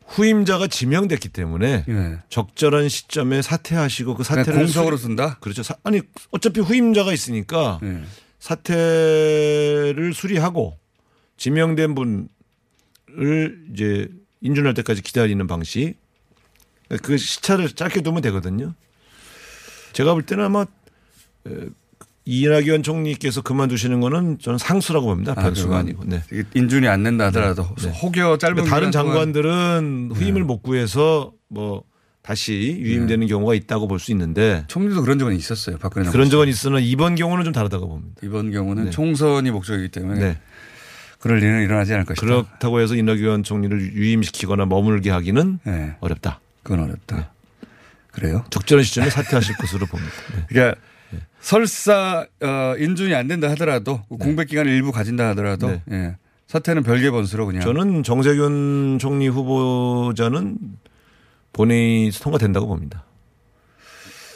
[0.06, 2.18] 후임자가 지명됐기 때문에 예.
[2.30, 5.38] 적절한 시점에 사퇴하시고 그 사퇴를 공석으로 수리- 쓴다?
[5.40, 5.64] 그렇죠.
[5.64, 8.02] 사- 아니 어차피 후임자가 있으니까 예.
[8.40, 10.78] 사퇴를 수리하고
[11.38, 12.28] 지명된 분을
[13.74, 14.10] 이제
[14.42, 15.96] 인준할 때까지 기다리는 방식.
[17.02, 18.74] 그 시차를 짧게 두면 되거든요.
[19.94, 20.66] 제가 볼 때는 아마
[21.48, 21.52] 에,
[22.26, 25.34] 이낙연 총리께서 그만두시는 거는 저는 상수라고 봅니다.
[25.36, 26.04] 변수가 그건 아니고.
[26.06, 26.22] 네.
[26.56, 27.90] 인준이 안 된다 하더라도 네.
[27.90, 31.84] 혹여 짧은 다른 장관들은 후임을 못 구해서 뭐
[32.22, 35.78] 다시 유임되는 경우가 있다고 볼 수 있는데 총리도 그런 적은 있었어요.
[35.78, 38.22] 박근혜 그런 적은 있으나 이번 경우는 좀 다르다고 봅니다.
[38.24, 38.90] 이번 경우는 네.
[38.92, 40.38] 총선이 목적이기 때문에 네.
[41.20, 42.26] 그럴 일은 일어나지 않을 것이다.
[42.26, 45.96] 그렇다고 해서 이낙연 총리를 유임시키거나 머물게 하기는 네.
[46.00, 46.40] 어렵다.
[46.64, 47.16] 그건 어렵다.
[47.18, 47.26] 네.
[48.12, 48.46] 그래요?
[48.50, 50.12] 적절한 시점에 사퇴하실 것으로 봅니다.
[50.36, 50.46] 네.
[50.50, 50.80] 그러니까
[51.40, 55.84] 설사 어, 인준이 안 된다 하더라도 공백 기간을 일부 가진다 하더라도 네.
[55.92, 56.16] 예.
[56.48, 60.58] 사태는 별개 번수로 그냥 저는 정세균 총리 후보자는
[61.52, 63.04] 본회의 통과된다고 봅니다.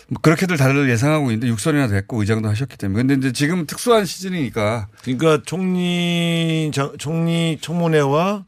[0.10, 4.88] 뭐 그렇게들 다들 예상하고 있는데 육선이나 됐고 의장도 하셨기 때문에 근데 이제 지금 특수한 시즌이니까
[5.04, 8.46] 그러니까 총리 장- 총리 청문회와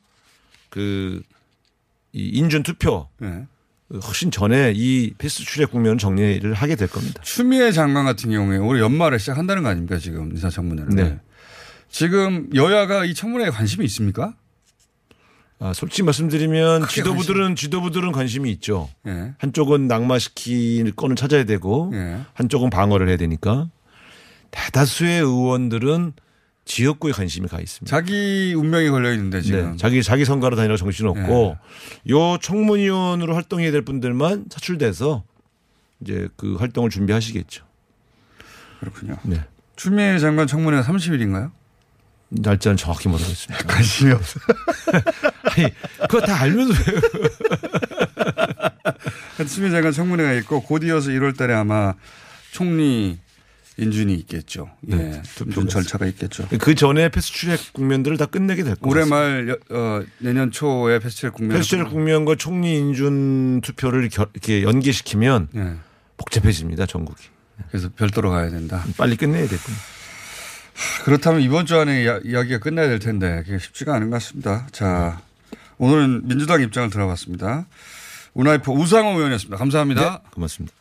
[0.70, 1.22] 그이
[2.14, 3.46] 인준 투표 예.
[3.92, 7.22] 훨씬 전에 이 패스트 트랙 국면을 정리를 하게 될 겁니다.
[7.24, 11.20] 추미애 장관 같은 경우에 올해 연말에 시작한다는 거 아닙니까 지금 인사청문회를 네.
[11.90, 14.36] 지금 여야가 이 청문회에 관심이 있습니까?
[15.62, 18.90] 아, 솔직히 말씀드리면 지도부들은 지도부들은 관심이 있죠.
[19.08, 19.34] 예.
[19.40, 22.22] 한쪽은 낙마시킬 건을 찾아야 되고 예.
[22.34, 23.70] 한쪽은 방어를 해야 되니까
[24.52, 26.14] 대다수의 의원들은
[26.70, 27.90] 지역구에 관심이 가 있습니다.
[27.90, 31.58] 자기 운명이 걸려 있는데 지금 네, 자기 자기 선거로 다니라 정신 없고
[32.12, 35.24] 요 청문위원으로 활동해야 될 분들만 차출돼서
[36.02, 37.66] 이제 그 활동을 준비하시겠죠.
[38.80, 39.18] 그렇군요.
[39.24, 39.44] 네.
[39.76, 41.52] 추미애 장관 청문회가 30일인가요?
[42.30, 43.66] 날짜는 정확히 모르겠습니다.
[43.66, 44.40] 관심이 없어.
[45.50, 46.74] 아니, 그거 다 알면서
[49.40, 51.96] 왜 추미애 장관 청문회가 있고 곧 이어서 1월 달에 아마
[52.52, 53.18] 총리
[53.80, 54.70] 인준이 있겠죠.
[54.92, 54.96] 예.
[54.96, 55.22] 네,
[55.54, 56.48] 좀 절차가 있겠죠.
[56.60, 58.92] 그 전에 패스트트랙 국면들을 다 끝내게 될 거예요.
[58.92, 64.64] 올해 말 여- 어, 내년 초에 패스트트랙 국면 패스트트랙 국면과 총리 인준 투표를 결- 이렇게
[64.64, 65.74] 연계시키면 예.
[66.18, 67.24] 복잡해집니다 전국이.
[67.70, 68.84] 그래서 별도로 가야 된다.
[68.98, 69.74] 빨리 끝내야 되군.
[71.04, 74.68] 그렇다면 이번 주 안에 이야- 이야기가 끝나야 될 텐데 그게 쉽지가 않은 것 같습니다.
[74.72, 75.22] 자,
[75.78, 77.66] 오늘은 민주당 입장을 들어봤습니다.
[78.34, 79.58] 우나이퍼 우상호 의원이었습니다.
[79.58, 80.22] 감사합니다.
[80.32, 80.74] 고맙습니다.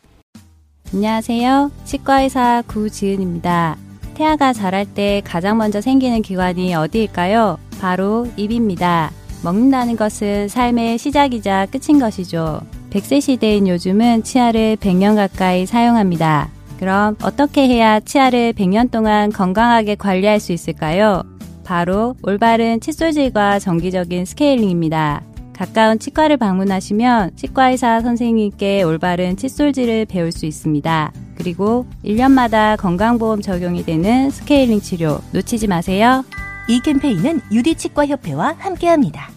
[0.91, 1.69] 안녕하세요.
[1.85, 3.77] 치과의사 구지은입니다.
[4.15, 7.59] 태아가 자랄 때 가장 먼저 생기는 기관이 어디일까요?
[7.79, 9.11] 바로 입입니다.
[9.43, 12.61] 먹는다는 것은 삶의 시작이자 끝인 것이죠.
[12.89, 16.49] 100세 시대인 요즘은 치아를 100년 가까이 사용합니다.
[16.79, 21.21] 그럼 어떻게 해야 치아를 100년 동안 건강하게 관리할 수 있을까요?
[21.63, 25.21] 바로 올바른 칫솔질과 정기적인 스케일링입니다.
[25.59, 31.11] 가까운 치과를 방문하시면 치과의사 선생님께 올바른 칫솔질을 배울 수 있습니다.
[31.35, 36.23] 그리고 1년마다 건강보험 적용이 되는 스케일링 치료 놓치지 마세요.
[36.69, 39.31] 이 캠페인은 유디치과협회와 함께합니다.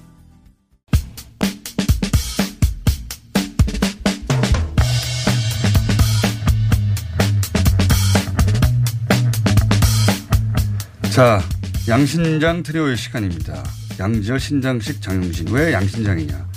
[11.12, 11.40] 자,
[11.88, 13.64] 양신장 트리오의 시간입니다.
[13.98, 15.48] 양지열 신장식 장영신.
[15.48, 16.50] 왜 양신장이냐?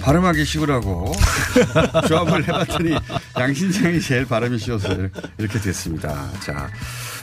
[0.00, 1.12] 발음하기 쉬우라고
[2.06, 2.94] 조합을 해봤더니
[3.36, 4.88] 양신장이 제일 발음이 쉬워서
[5.38, 6.30] 이렇게 됐습니다.
[6.40, 6.70] 자,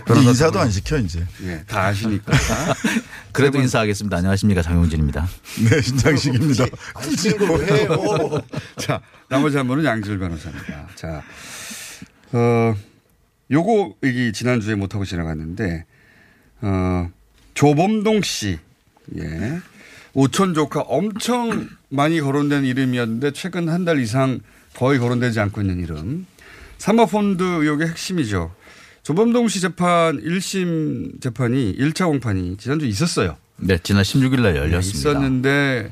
[0.06, 0.60] 변호사 인사도.
[0.60, 1.26] 안 시켜 이제.
[1.44, 2.34] 예, 다 아시니까.
[3.32, 4.18] 그래도 인사하겠습니다.
[4.18, 5.28] 안녕하십니까 장용진입니다.
[5.70, 6.66] 네, 신장식입니다.
[6.96, 8.42] 굳이 뭘 해요?
[8.78, 10.88] 자, 나머지 한 분은 양지열 변호사입니다.
[10.96, 11.22] 자,
[12.34, 12.76] 어,
[13.50, 15.86] 요거 얘기 지난주에 못하고 지나갔는데,
[16.62, 17.10] 어,
[17.54, 18.60] 조범동 씨,
[19.18, 19.60] 예.
[20.13, 24.39] 오촌 조카 엄청 많이 거론된 이름이었는데 최근 한 달 이상
[24.76, 26.26] 거의 거론되지 않고 있는 이름.
[26.78, 28.54] 사모펀드 의혹의 핵심이죠.
[29.04, 33.38] 조범동 씨 재판 1심 재판이 1차 공판이 지난주 있었어요.
[33.58, 35.10] 네, 지난 16일 날 열렸습니다.
[35.12, 35.92] 있었는데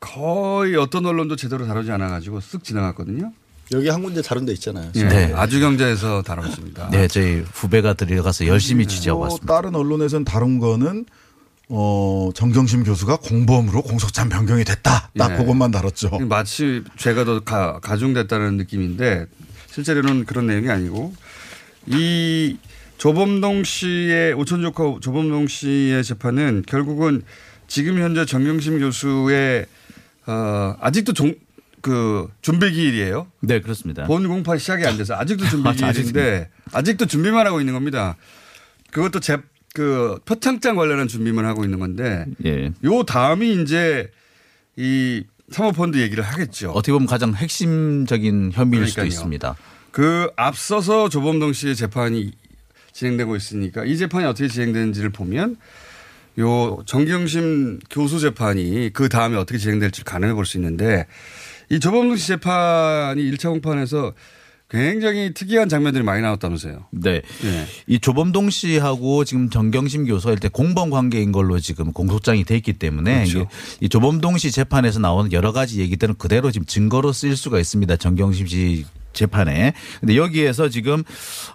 [0.00, 3.32] 거의 어떤 언론도 제대로 다루지 않아 가지고 쓱 지나갔거든요.
[3.72, 4.90] 여기 한 군데 다른 데 있잖아요.
[4.94, 5.32] 예, 네.
[5.34, 6.88] 아주경제에서 다뤘습니다.
[6.90, 8.94] 네, 저희 후배가 들어가서 열심히 네.
[8.94, 9.54] 취재하고 뭐 왔습니다.
[9.54, 11.04] 다른 언론에서는 다른 거는
[11.70, 15.10] 어, 정경심 교수가 공범으로 공소장 변경이 됐다.
[15.16, 15.36] 딱 예.
[15.36, 16.18] 그것만 다뤘죠.
[16.20, 19.26] 마치 죄가 더 가, 가중됐다는 느낌인데
[19.70, 21.14] 실제로는 그런 내용이 아니고
[21.86, 22.56] 이
[22.96, 27.22] 조범동 씨의 오천 조카 조범동 씨의 재판은 결국은
[27.66, 29.66] 지금 현재 정경심 교수의
[30.26, 31.34] 어, 아직도 종,
[31.82, 33.28] 그 준비 기일이에요.
[33.40, 34.06] 네, 그렇습니다.
[34.06, 38.16] 본 공판 시작이 안 돼서 아직도 준비 기일인데 아직도 준비만 하고 있는 겁니다.
[38.90, 39.38] 그것도 제,
[39.78, 42.72] 그 표창장 관련한 준비만 하고 있는 건데 예.
[42.82, 44.10] 요 다음이 이제
[44.76, 46.70] 이 사모펀드 얘기를 하겠죠.
[46.72, 49.06] 어떻게 보면 가장 핵심적인 혐의일 수도 그러니까요.
[49.06, 49.56] 있습니다.
[49.92, 52.32] 그 앞서서 조범동 씨의 재판이
[52.92, 55.56] 진행되고 있으니까 이 재판이 어떻게 진행되는지를 보면
[56.40, 61.06] 요 정경심 교수 재판이 그 다음에 어떻게 진행될지 가늠해 볼 수 있는데
[61.70, 64.12] 이 조범동 씨 재판이 1차 공판에서
[64.70, 66.88] 굉장히 특이한 장면들이 많이 나왔다면서요.
[66.90, 67.22] 네.
[67.44, 67.66] 예.
[67.86, 73.24] 이 조범동 씨하고 지금 정경심 교수가 일단 공범 관계인 걸로 지금 공소장이 돼 있기 때문에
[73.24, 73.48] 그렇죠.
[73.80, 77.96] 이 조범동 씨 재판에서 나오는 여러 가지 얘기들은 그대로 지금 증거로 쓰일 수가 있습니다.
[77.96, 78.84] 정경심 씨
[79.18, 79.74] 재판에.
[80.00, 81.02] 근데 여기에서 지금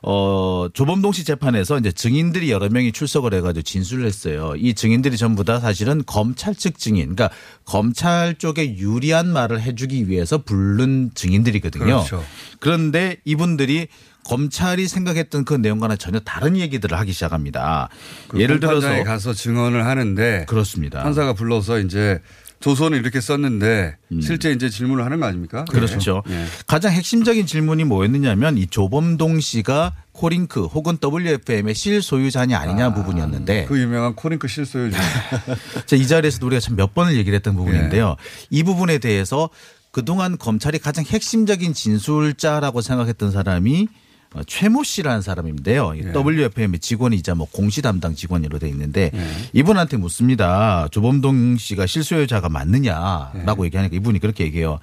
[0.02, 4.54] 어 조범동 씨 재판에서 이제 증인들이 여러 명이 출석을 해가지고 진술을 했어요.
[4.58, 7.30] 이 증인들이 전부 다 사실은 검찰 측 증인, 그러니까
[7.66, 11.86] 검찰 쪽에 유리한 말을 해주기 위해서 부른 증인들이거든요.
[11.86, 12.24] 그렇죠.
[12.60, 13.88] 그런데 이분들이
[14.24, 17.90] 검찰이 생각했던 그 내용과는 전혀 다른 얘기들을 하기 시작합니다.
[18.30, 21.04] 그 예를 들어서 가서 증언을 하는데 그렇습니다.
[21.04, 22.22] 판사가 불러서 이제
[22.64, 25.62] 조서를 이렇게 썼는데 실제 이제 질문을 하는 거 아닙니까?
[25.62, 25.66] 음.
[25.66, 26.24] 그렇죠.
[26.30, 26.46] 예.
[26.66, 34.16] 가장 핵심적인 질문이 뭐였느냐면 이 조범동 씨가 코링크 혹은 WFM의 실소유자냐 아니냐 부분이었는데 그 유명한
[34.16, 34.98] 코링크 실소유자.
[35.86, 38.16] 자, 이 자리에서도 우리가 참 몇 번을 얘기를 했던 부분인데요.
[38.18, 38.48] 예.
[38.50, 39.50] 이 부분에 대해서
[39.92, 44.03] 그동안 검찰이 가장 핵심적인 진술자라고 생각했던 사람이 어,
[44.48, 45.94] 최모 씨라는 사람인데요.
[45.98, 46.14] 예.
[46.14, 49.28] WFM의 직원이자 뭐 공시 담당 직원으로 돼 있는데 예.
[49.54, 50.88] 이분한테 묻습니다.
[50.92, 53.66] 조범동 씨가 실소유자가 맞느냐라고 예.
[53.68, 54.80] 얘기하니까 이분이 그렇게 얘기해요.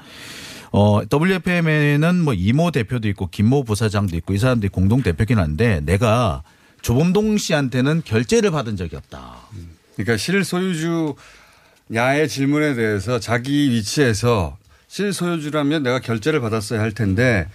[0.73, 6.43] 어, WFM에는 뭐 이모 대표도 있고 김모 부사장도 있고 이 사람들이 공동 대표긴 한데 내가
[6.83, 9.35] 조범동 씨한테는 결제를 받은 적이 없다.
[9.97, 11.17] 그러니까 실소유주냐의
[12.29, 17.47] 질문에 대해서 자기 위치에서 실소유주라면 내가 결제를 받았어야 할 텐데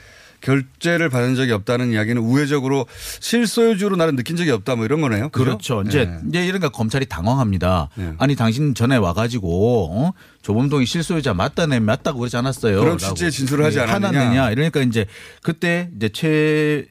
[0.45, 2.85] 결제를 받은 적이 없다는 이야기는 우회적으로
[3.19, 5.29] 실소유주로 나는 느낀 적이 없다 뭐 이런 거네요.
[5.29, 5.43] 그죠?
[5.43, 5.83] 그렇죠.
[5.87, 6.19] 이제 네.
[6.29, 7.89] 이제 이러니까 검찰이 당황합니다.
[8.19, 10.13] 아니 당신 전에 와가지고 어?
[10.43, 12.85] 조범동이 실소유자 맞다네 맞다고 그러지 않았어요.
[12.85, 14.19] 라고 취지의 진술을 하지 예, 않았느냐.
[14.19, 14.51] 화났느냐.
[14.51, 15.07] 이러니까 이제
[15.41, 16.85] 그때 이제 최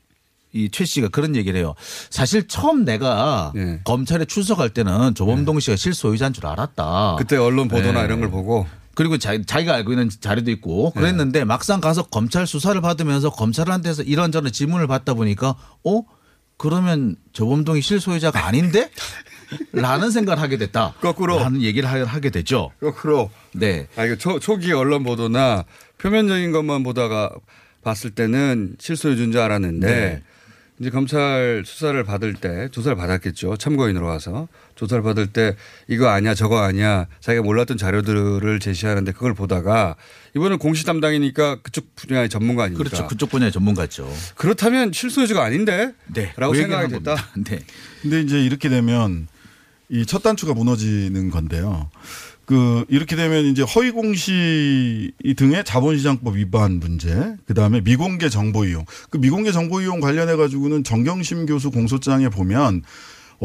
[0.53, 1.75] 이최 씨가 그런 얘기를 해요.
[2.11, 3.81] 사실 처음 내가 네.
[3.85, 7.17] 검찰에 출석할 때는 조범동 씨가 실소유자인 줄 알았다.
[7.19, 8.07] 그때 언론 보도나 네.
[8.07, 11.01] 이런 걸 보고 그리고 자, 자기가 알고 있는 자료도 있고 네.
[11.01, 16.03] 그랬는데 막상 가서 검찰 수사를 받으면서 검찰한테서 이런저런 질문을 받다 보니까 어
[16.57, 18.91] 그러면 조범동이 실소유자가 아닌데?
[19.73, 20.95] 라는 생각을 하게 됐다.
[21.01, 21.39] 거꾸로.
[21.39, 22.71] 라는 얘기를 하- 하게 되죠.
[22.81, 23.31] 거꾸로.
[23.53, 23.87] 네.
[23.97, 25.65] 아, 이거 초, 초기 언론 보도나
[25.99, 27.31] 표면적인 것만 보다가
[27.83, 30.23] 봤을 때는 실소유주인 줄 알았는데 네.
[30.81, 33.57] 이제 검찰 수사를 받을 때 조사를 받았겠죠.
[33.57, 35.55] 참고인으로 와서 조사를 받을 때
[35.87, 39.95] 이거 아니야 저거 아니야 자기가 몰랐던 자료들을 제시하는데 그걸 보다가
[40.35, 42.83] 이번엔 공시 담당이니까 그쪽 분야의 전문가 아닙니까?
[42.91, 43.07] 그렇죠.
[43.07, 44.13] 그쪽 분야의 전문가죠.
[44.35, 45.93] 그렇다면 실소유주가 아닌데?
[46.13, 46.33] 네.
[46.37, 47.15] 라고 그 얘기를 생각이 한 됐다.
[47.15, 47.51] 겁니다.
[47.57, 47.65] 네.
[48.03, 49.29] 근데 이제 이렇게 되면
[49.91, 51.89] 이 첫 단추가 무너지는 건데요.
[52.47, 58.85] 그 이렇게 되면 이제 허위 공시 등의 자본시장법 위반 문제, 그 다음에 미공개 정보 이용.
[59.11, 62.83] 그 미공개 정보 이용 관련해 가지고는 정경심 교수 공소장에 보면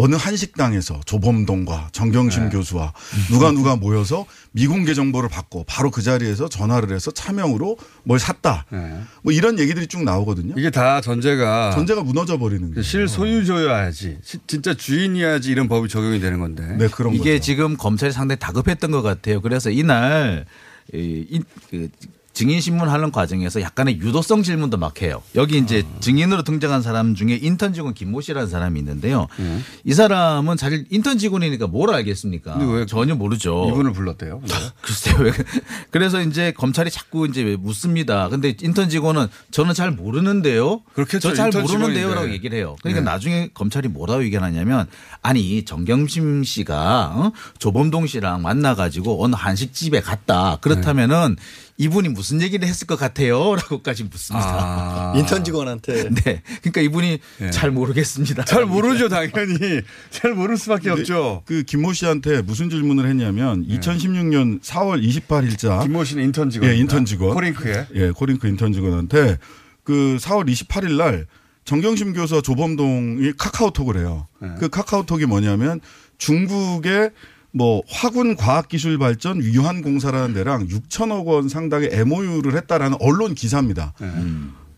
[0.02, 2.50] 어느 한식당에서 조범동과 정경심 네.
[2.52, 2.94] 교수와
[3.30, 8.66] 누가 누가 모여서 미공개 정보를 받고 바로 그 자리에서 전화를 해서 차명으로 뭘 샀다.
[8.72, 9.02] 네.
[9.24, 10.54] 뭐 이런 얘기들이 쭉 나오거든요.
[10.58, 12.82] 이게 다 전제가 전제가 무너져 버리는 거예요.
[12.82, 16.66] 실소유주여야지 시- 진짜 주인이어야지 이런 법이 적용이 되는 건데.
[16.78, 17.44] 네, 그런 이게 거죠.
[17.44, 19.42] 지금 검찰이 상당히 다급했던 것 같아요.
[19.42, 20.46] 그래서 이날
[20.94, 21.90] 이, 이- 그
[22.39, 25.21] 증인 신문하는 과정에서 약간의 유도성 질문도 막 해요.
[25.36, 25.99] 여기 이제 아.
[25.99, 29.28] 증인으로 등장한 사람 중에 인턴 직원 김모 씨라는 사람이 있는데요.
[29.38, 29.60] 네.
[29.84, 32.58] 이 사람은 사실 인턴 직원이니까 뭘 알겠습니까?
[32.88, 33.67] 전혀 모르죠.
[33.69, 34.41] 이분을 불렀대요.
[34.47, 34.54] 네.
[34.80, 35.15] 글쎄요.
[35.19, 35.43] 왜 그-
[35.91, 38.30] 그래서 이제 검찰이 자꾸 이제 묻습니다.
[38.30, 40.82] 근데 인턴 직원은 저는 잘 모르는데요.
[40.93, 41.32] 그렇겠죠.
[41.32, 42.32] 저잘 인턴 모르는데요라고.
[42.32, 42.78] 얘기를 해요.
[42.82, 43.12] 그러니까 네.
[43.12, 44.88] 나중에 검찰이 뭐라고 얘기하냐면
[45.21, 47.32] 아니 정경심 씨가 어?
[47.58, 50.58] 조범동 씨랑 만나가지고 어느 한식집에 갔다.
[50.62, 51.36] 그렇다면은
[51.80, 54.46] 이분이 무슨 얘기를 했을 것 같아요?라고까지 묻습니다.
[54.46, 55.13] 아.
[55.18, 56.44] 인턴 직원한테 네.
[56.62, 57.50] 그러니까 이분이 네.
[57.52, 58.44] 잘 모르겠습니다.
[58.46, 59.82] 잘 모르죠, 당연히.
[60.12, 61.42] 잘 모를 수밖에 없죠.
[61.46, 66.70] 그 김모 씨한테 무슨 질문을 했냐면 2016년 4월 28일자 김모 씨는 인턴 직원.
[66.70, 67.34] 예, 인턴 직원.
[67.34, 67.88] 코링크에.
[67.96, 69.38] 예, 코링크 인턴 직원한테
[69.84, 71.28] 그 4월 28일 날
[71.63, 74.28] 정경심 교수와 조범동이 카카오톡을 해요.
[74.42, 74.50] 네.
[74.60, 75.80] 그 카카오톡이 뭐냐면
[76.18, 77.12] 중국의
[77.52, 83.94] 뭐 화군 과학기술 발전 위환공사라는 데랑 6천억 원 상당의 MOU를 했다라는 언론 기사입니다.
[84.00, 84.08] 네.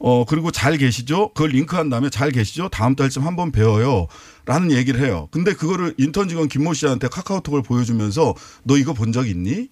[0.04, 1.30] 어, 그리고 잘 계시죠?
[1.34, 2.70] 그걸 링크한 다음에 잘 계시죠?
[2.70, 4.08] 다음 달쯤 한번 배워요.
[4.46, 5.28] 라는 얘기를 해요.
[5.32, 9.68] 근데 그거를 인턴 직원 김모 씨한테 카카오톡을 보여주면서 너 이거 본 적 있니?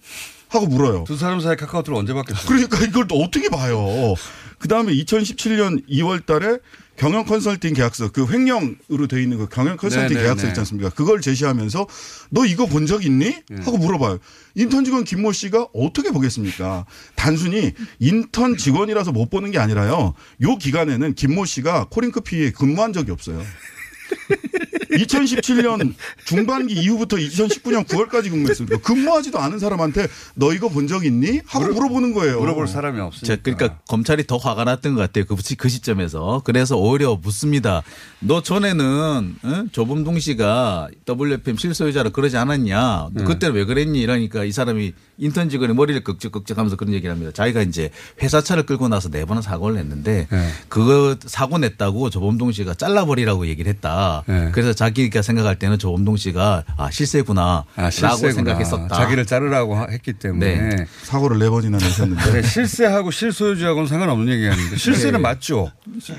[0.48, 1.04] 하고 물어요.
[1.06, 2.46] 두 사람 사이 카카오톡을 언제 받겠어요?
[2.46, 4.14] 그러니까 이걸 또 어떻게 봐요?
[4.58, 6.58] 그 다음에 2017년 2월 달에
[7.00, 10.48] 경영 컨설팅 계약서 그 횡령으로 돼 있는 그 경영 컨설팅 네, 네, 계약서 네.
[10.48, 10.90] 있지 않습니까?
[10.90, 11.86] 그걸 제시하면서
[12.28, 13.36] 너 이거 본 적 있니?
[13.60, 14.18] 하고 물어봐요.
[14.54, 16.84] 인턴 직원 김모 씨가 어떻게 보겠습니까?
[17.14, 20.12] 단순히 인턴 직원이라서 못 보는 게 아니라요.
[20.42, 23.40] 요 기간에는 김모 씨가 코링크피에 근무한 적이 없어요.
[24.90, 28.78] 2017년 중반기 이후부터 2019년 9월까지 근무했습니다.
[28.78, 31.40] 근무하지도 않은 사람한테 너 이거 본 적 있니?
[31.46, 32.40] 하고 물어 보는 거예요.
[32.40, 33.36] 물어볼 사람이 없으니까.
[33.36, 35.24] 자, 그러니까 검찰이 더 화가 났던 것 같아요.
[35.26, 36.42] 그, 시- 그 시점에서.
[36.44, 37.82] 그래서 오히려 묻습니다.
[38.18, 39.68] 너 전에는 응?
[39.70, 43.08] 조범동 씨가 WFM 실소유자로 그러지 않았냐?
[43.12, 43.24] 네.
[43.24, 44.00] 그때는 왜 그랬니?
[44.00, 47.30] 이러니까 이 사람이 인턴 직원의 머리를 긁적긁적 하면서 그런 얘기를 합니다.
[47.32, 47.90] 자기가 이제
[48.22, 50.48] 회사 차를 끌고 나서 네 번은 사고를 냈는데 네.
[50.68, 54.24] 그거 사고 냈다고 조범동 씨가 잘라버리라고 얘기를 했다.
[54.26, 54.48] 네.
[54.52, 57.64] 그래서 자기가 생각할 때는 조범동 씨가 아, 실세구나.
[57.76, 58.30] 아, 라고.
[58.32, 58.88] 생각했었다.
[58.96, 60.56] 자기를 자르라고 하- 했기 때문에.
[60.56, 60.86] 네.
[61.02, 62.32] 사고를 네 번이나 내셨는데.
[62.32, 64.76] 네, 실세하고 실소유주하고는 상관없는 얘기 아닙니까?
[64.78, 65.22] 실세는 네.
[65.22, 65.70] 맞죠.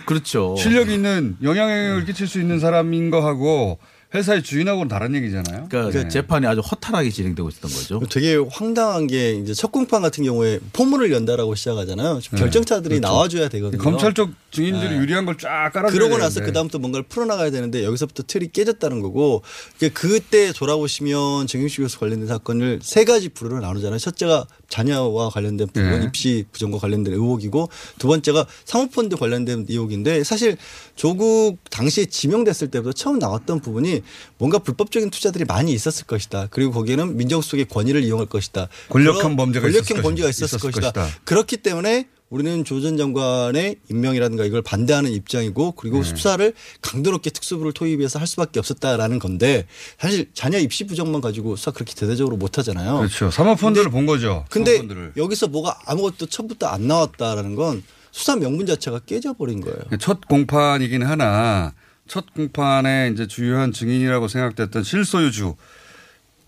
[0.06, 0.56] 그렇죠.
[0.60, 3.80] 실력 있는 영향력을 끼칠 수 있는 사람인 거하고
[4.14, 5.68] 회사의 주인하고는 다른 얘기잖아요.
[5.70, 6.10] 그러니까 네.
[6.10, 8.02] 재판이 아주 허탈하게 진행되고 있었던 거죠.
[8.10, 12.20] 되게 황당한 게 이제 첫 공판 같은 경우에 포문을 연다라고 시작하잖아요.
[12.20, 13.08] 좀 결정차들이 그렇죠.
[13.14, 13.82] 나와줘야 되거든요.
[13.82, 14.98] 검찰 쪽 증인들이 네.
[14.98, 16.42] 유리한 걸 쫙 깔아줘야 그러고 나서.
[16.42, 19.44] 그 다음부터 뭔가를 풀어나가야 되는데 여기서부터 틀이 깨졌다는 거고
[19.78, 23.98] 이게 그때 돌아보시면 정윤식 교수 관련된 사건을 세 가지 부류로 나누잖아요.
[23.98, 26.06] 첫째가 자녀와 관련된 부분, 네.
[26.06, 30.58] 입시 부정과 관련된 의혹이고 두 번째가 사모펀드 관련된 의혹인데 사실
[30.96, 34.02] 조국 당시에 지명됐을 때부터 처음 나왔던 부분이
[34.38, 36.48] 뭔가 불법적인 투자들이 많이 있었을 것이다.
[36.52, 38.68] 그리고 거기에는 민정수석의 권위를 이용할 것이다.
[38.90, 40.30] 권력형 범죄가 권력형 있었을 범죄가 것이다.
[40.30, 40.92] 있었을 있었을 것이다.
[40.92, 41.20] 것이다.
[41.24, 46.04] 그렇기 때문에 우리는 조 전 장관의 임명이라든가 이걸 반대하는 입장이고 그리고 네.
[46.04, 49.68] 수사를 강도 높게 특수부를 투입해서 할 수밖에 없었다라는 건데
[50.00, 53.00] 사실 자녀 입시 부정만 가지고 수사 그렇게 대대적으로 못 하잖아요.
[53.00, 53.30] 그렇죠.
[53.30, 54.46] 사모펀드를 본 거죠.
[54.50, 55.14] 근데 사모펀드를.
[55.18, 59.80] 여기서 뭐가 아무것도 처음부터 안 나왔다라는 건 수사 명분 자체가 깨져버린 거예요.
[60.00, 61.74] 첫 공판이긴 하나
[62.08, 65.56] 첫 공판에 이제 주요한 증인이라고 생각됐던 실소유주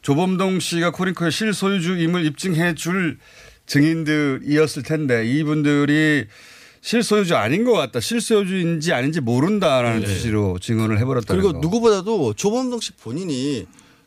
[0.02, 3.18] 조범동 씨가 코링크의 실소유주임을 입증해 줄
[3.66, 6.26] 증인들이었을 텐데 이분들이
[6.82, 8.02] 실소유주 아닌 것 같다.
[8.02, 10.06] 실소유주인지 아닌지 모른다라는 네.
[10.08, 11.60] 취지로 증언을 해버렸다는 그리고 거.
[11.60, 13.66] 누구보다도 조범동 씨 본인이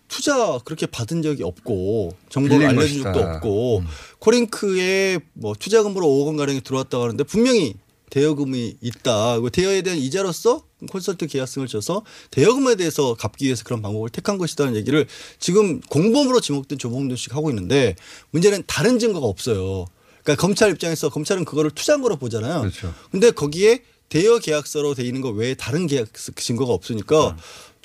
[0.08, 3.12] 투자 그렇게 받은 적이 없고 정보를 알려준 것이다.
[3.12, 3.82] 적도 없고
[4.18, 7.74] 코링크에 뭐 투자금으로 5억 원 가량이 들어왔다고 하는데 분명히
[8.10, 9.40] 대여금이 있다.
[9.40, 14.76] 그 대여에 대한 이자로서 콘설트 계약성을 줘서 대여금에 대해서 갚기 위해서 그런 방법을 택한 것이다는
[14.76, 15.06] 얘기를
[15.38, 17.96] 지금 공범으로 지목된 조범동 씨가 하고 있는데
[18.30, 19.86] 문제는 다른 증거가 없어요.
[20.22, 22.60] 그러니까 검찰 입장에서 검찰은 그거를 투자한 거로 보잖아요.
[22.60, 22.94] 그렇죠.
[23.10, 27.36] 근데 거기에 대여 계약서로 돼 있는 거 외에 다른 계약 증거가 없으니까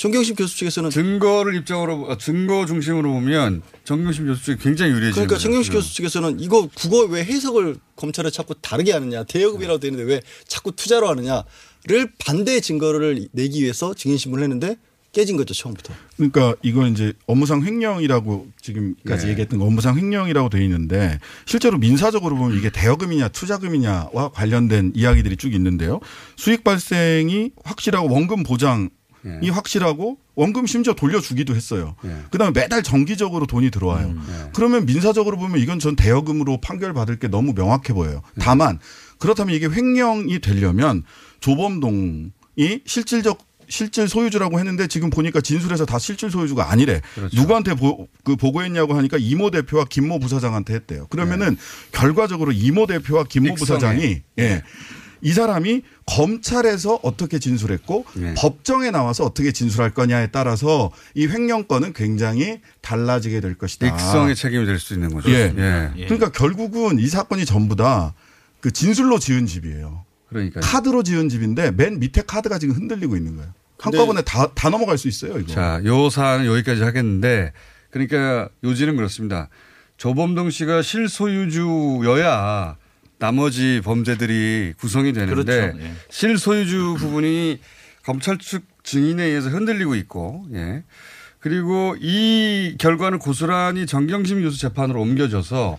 [0.02, 5.38] 정경심 교수 측에서는 증거를 입장으로 어, 증거 중심으로 보면 정경심 교수 측이 굉장히 유리해지는 그러니까.
[5.38, 5.74] 정경심.
[5.74, 10.72] 교수 측에서는 이거 국어 왜 해석을 검찰에 자꾸 다르게 하느냐 대여금이라고 되어 있는데 왜 자꾸
[10.72, 14.76] 투자로 하느냐를 반대 증거를 내기 위해서 증인신문을 했는데
[15.12, 15.94] 깨진 거죠 처음부터.
[16.16, 19.32] 그러니까 이건 이제 업무상 횡령이라고 지금까지 네.
[19.34, 25.54] 얘기했던 거 업무상 횡령이라고 돼 있는데 실제로 민사적으로 보면 이게 대여금이냐 투자금이냐와 관련된 이야기들이 쭉
[25.54, 26.00] 있는데요.
[26.38, 28.90] 수익 발생이 확실하고 원금 보장
[29.26, 29.50] 이 예.
[29.50, 31.96] 확실하고 원금 심지어 돌려주기도 했어요.
[32.06, 32.16] 예.
[32.32, 34.08] 그다음에 매달 정기적으로 돈이 들어와요.
[34.08, 38.22] 음, 그러면 민사적으로 보면 이건 전 대여금으로 판결 받을 게 너무 명확해 보여요.
[38.36, 38.44] 네.
[38.44, 38.80] 다만
[39.20, 41.04] 그렇다면 이게 횡령이 되려면
[41.40, 42.32] 조범동이
[42.86, 47.02] 실질적 실질 소유주라고 했는데 지금 보니까 진술에서 다 실질 소유주가 아니래.
[47.16, 47.36] 그렇죠.
[47.40, 51.08] 누구한테 보, 그 보고했냐고 하니까 이모 대표와 김모 부사장한테 했대요.
[51.08, 51.58] 그러면은
[51.92, 53.54] 결과적으로 이모 대표와 김모 네.
[53.54, 53.78] 익성에.
[53.78, 54.64] 부사장이 예.
[55.22, 58.34] 이 사람이 검찰에서 어떻게 진술했고 네.
[58.36, 63.88] 법정에 나와서 어떻게 진술할 거냐에 따라서 이 횡령권은 굉장히 달라지게 될 것이다.
[63.88, 65.30] 익성의 책임이 될 수 있는 거죠.
[65.32, 65.54] 예.
[65.58, 66.06] 예.
[66.06, 68.14] 그러니까 결국은 이 사건이 전부 다
[68.62, 70.06] 그 진술로 지은 집이에요.
[70.30, 73.52] 그러니까 카드로 지은 집인데 맨 밑에 카드가 지금 흔들리고 있는 거예요.
[73.80, 75.52] 한꺼번에 다, 다 넘어갈 수 있어요, 이거.
[75.52, 77.52] 자, 요 사안은 여기까지 하겠는데
[77.90, 79.50] 그러니까 요지는 그렇습니다.
[79.98, 82.78] 조범동 씨가 실소유주여야
[83.22, 85.80] 나머지 범죄들이 구성이 되는데 그렇죠.
[85.80, 85.94] 예.
[86.10, 87.60] 실소유주 부분이
[88.04, 90.84] 검찰 측 증인에 의해서 흔들리고 있고 예.
[91.40, 95.78] 그리고 이 결과는 고스란히 정경심 교수 재판으로 옮겨져서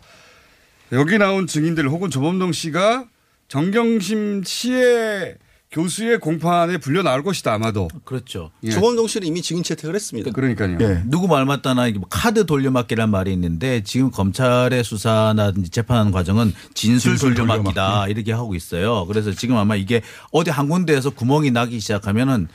[0.92, 3.08] 여기 나온 증인들 혹은 조범동 씨가
[3.48, 5.34] 정경심 씨의
[5.72, 7.88] 교수의 공판에 불려 나올 것이다 아마도.
[8.04, 8.50] 그렇죠.
[8.62, 8.70] 예.
[8.70, 10.30] 조범동 씨는 이미 증인 채택을 했습니다.
[10.30, 10.76] 그러니까요.
[10.80, 11.02] 예.
[11.06, 17.12] 누구 말 맞다나 이게 뭐 카드 돌려막기란 말이 있는데 지금 검찰의 수사나 재판하는 과정은 진술,
[17.12, 18.12] 진술 돌려막기다 돌려막기.
[18.12, 19.06] 이렇게 하고 있어요.
[19.06, 22.48] 그래서 지금 아마 이게 어디 한 군데에서 구멍이 나기 시작하면은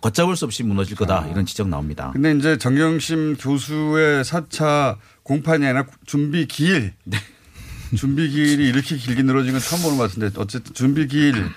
[0.00, 2.10] 걷잡을 수 없이 무너질 거다 이런 지적 나옵니다.
[2.12, 6.92] 근데 이제 정경심 교수의 4차 공판이 아니라 준비 기일.
[7.02, 7.18] 네.
[7.96, 11.50] 준비 기일이 이렇게 길게 늘어진 건 처음 보는 것 같은데 어쨌든 준비 기일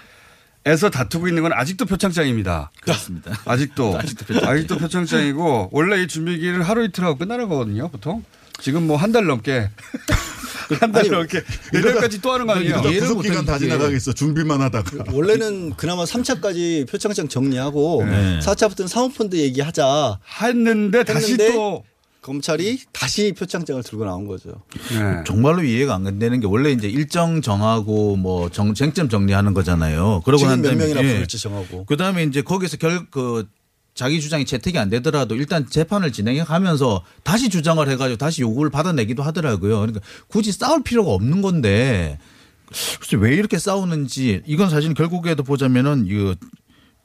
[0.67, 2.71] 에서 다투고 있는 건 아직도 표창장입니다.
[2.81, 3.39] 그렇습니다.
[3.45, 3.97] 아직도.
[3.99, 4.51] 아직도 표창장.
[4.51, 8.23] 아직도 표창장이고 원래 이 준비 기일은 하루 이틀 하고 끝나는 거거든요, 보통.
[8.61, 9.69] 지금 뭐 한 달 넘게.
[10.81, 11.43] 한 달 넘게.
[11.71, 12.81] 내년까지 또 하는 거 아니에요?
[12.81, 14.13] 구속 기간 다 게- 지나가겠어.
[14.13, 15.03] 준비만 하다가.
[15.11, 18.39] 원래는 그나마 3차까지 표창장 정리하고 네.
[18.39, 21.83] 4차부터는 사모펀드 얘기하자 했는데 다시 했는데 또.
[22.25, 24.63] 검찰이 다시 표창장을 들고 나온 거죠.
[24.89, 25.23] 네.
[25.27, 30.23] 정말로 이해가 안 되는 게 원래 이제 일정 정하고 뭐 정, 쟁점 정리하는 거잖아요.
[30.25, 31.13] 그러고 난몇 다음에 명이나 예.
[31.13, 31.85] 부를지 정하고.
[31.85, 33.47] 그 다음에 이제 거기서 결, 그
[33.93, 39.21] 자기 주장이 채택이 안 되더라도 일단 재판을 진행해 가면서 다시 주장을 해가지고 다시 요구를 받아내기도
[39.21, 39.81] 하더라고요.
[39.81, 42.17] 그러니까 굳이 싸울 필요가 없는 건데
[42.99, 46.33] 글쎄 왜 이렇게 싸우는지 이건 사실 결국에도 보자면은 이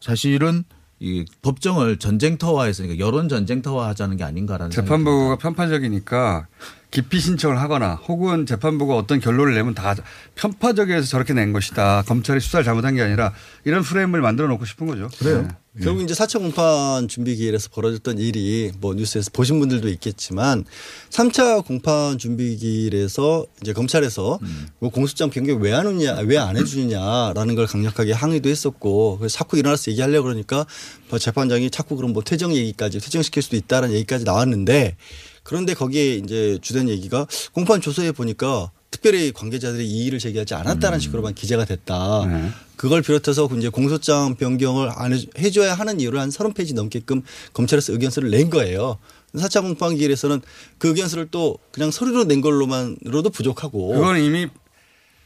[0.01, 0.65] 사실은
[1.01, 6.47] 이 법정을 전쟁터화해서 그러니까 여론 전쟁터화하자는 게 아닌가라는 재판부가 편파적이니까
[6.91, 9.95] 기피 신청을 하거나 혹은 재판부가 어떤 결론을 내면 다
[10.35, 12.03] 편파적이어서 저렇게 낸 것이다.
[12.07, 13.33] 검찰이 수사를 잘못한 게 아니라
[13.65, 15.09] 이런 프레임을 만들어 놓고 싶은 거죠.
[15.19, 15.47] 그래요.
[15.81, 20.65] 결국 이제 4차 공판 준비 기일에서 벌어졌던 일이 뭐 뉴스에서 보신 분들도 있겠지만
[21.11, 24.41] 3차 공판 준비 기일에서 이제 검찰에서
[24.81, 29.59] 뭐 공소장 변경 왜 안 오냐, 왜 안 해주느냐라는 걸 강력하게 항의도 했었고 그래서 자꾸
[29.59, 30.67] 일어나서 얘기하려고 그러니까
[31.09, 34.97] 뭐 재판장이 자꾸 그럼 뭐 퇴정 얘기까지 퇴정시킬 수도 있다라는 얘기까지 나왔는데
[35.43, 41.65] 그런데 거기에 이제 주된 얘기가 공판 조서에 보니까 특별히 관계자들이 이의를 제기하지 않았다는 식으로만 기재가
[41.65, 42.27] 됐다.
[42.27, 42.51] 네.
[42.77, 47.23] 그걸 비롯해서 이제 공소장 변경을 안 해- 해줘야 하는 이유를 한 30페이지 넘게끔
[47.53, 48.99] 검찰에서 의견서를 낸 거예요.
[49.35, 50.41] 4차 공판 기일에서는
[50.79, 53.93] 그 의견서를 또 그냥 서류로 낸 걸로만으로도 부족하고.
[53.95, 54.49] 그건 이미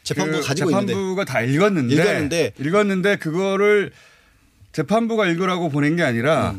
[0.03, 0.93] 재판부가 그 가지고 있는데.
[0.93, 2.53] 재판부가 다 읽었는데 읽었는데.
[2.61, 3.93] 읽었는데 그거를
[4.73, 6.55] 재판부가 읽으라고 보낸 게 아니라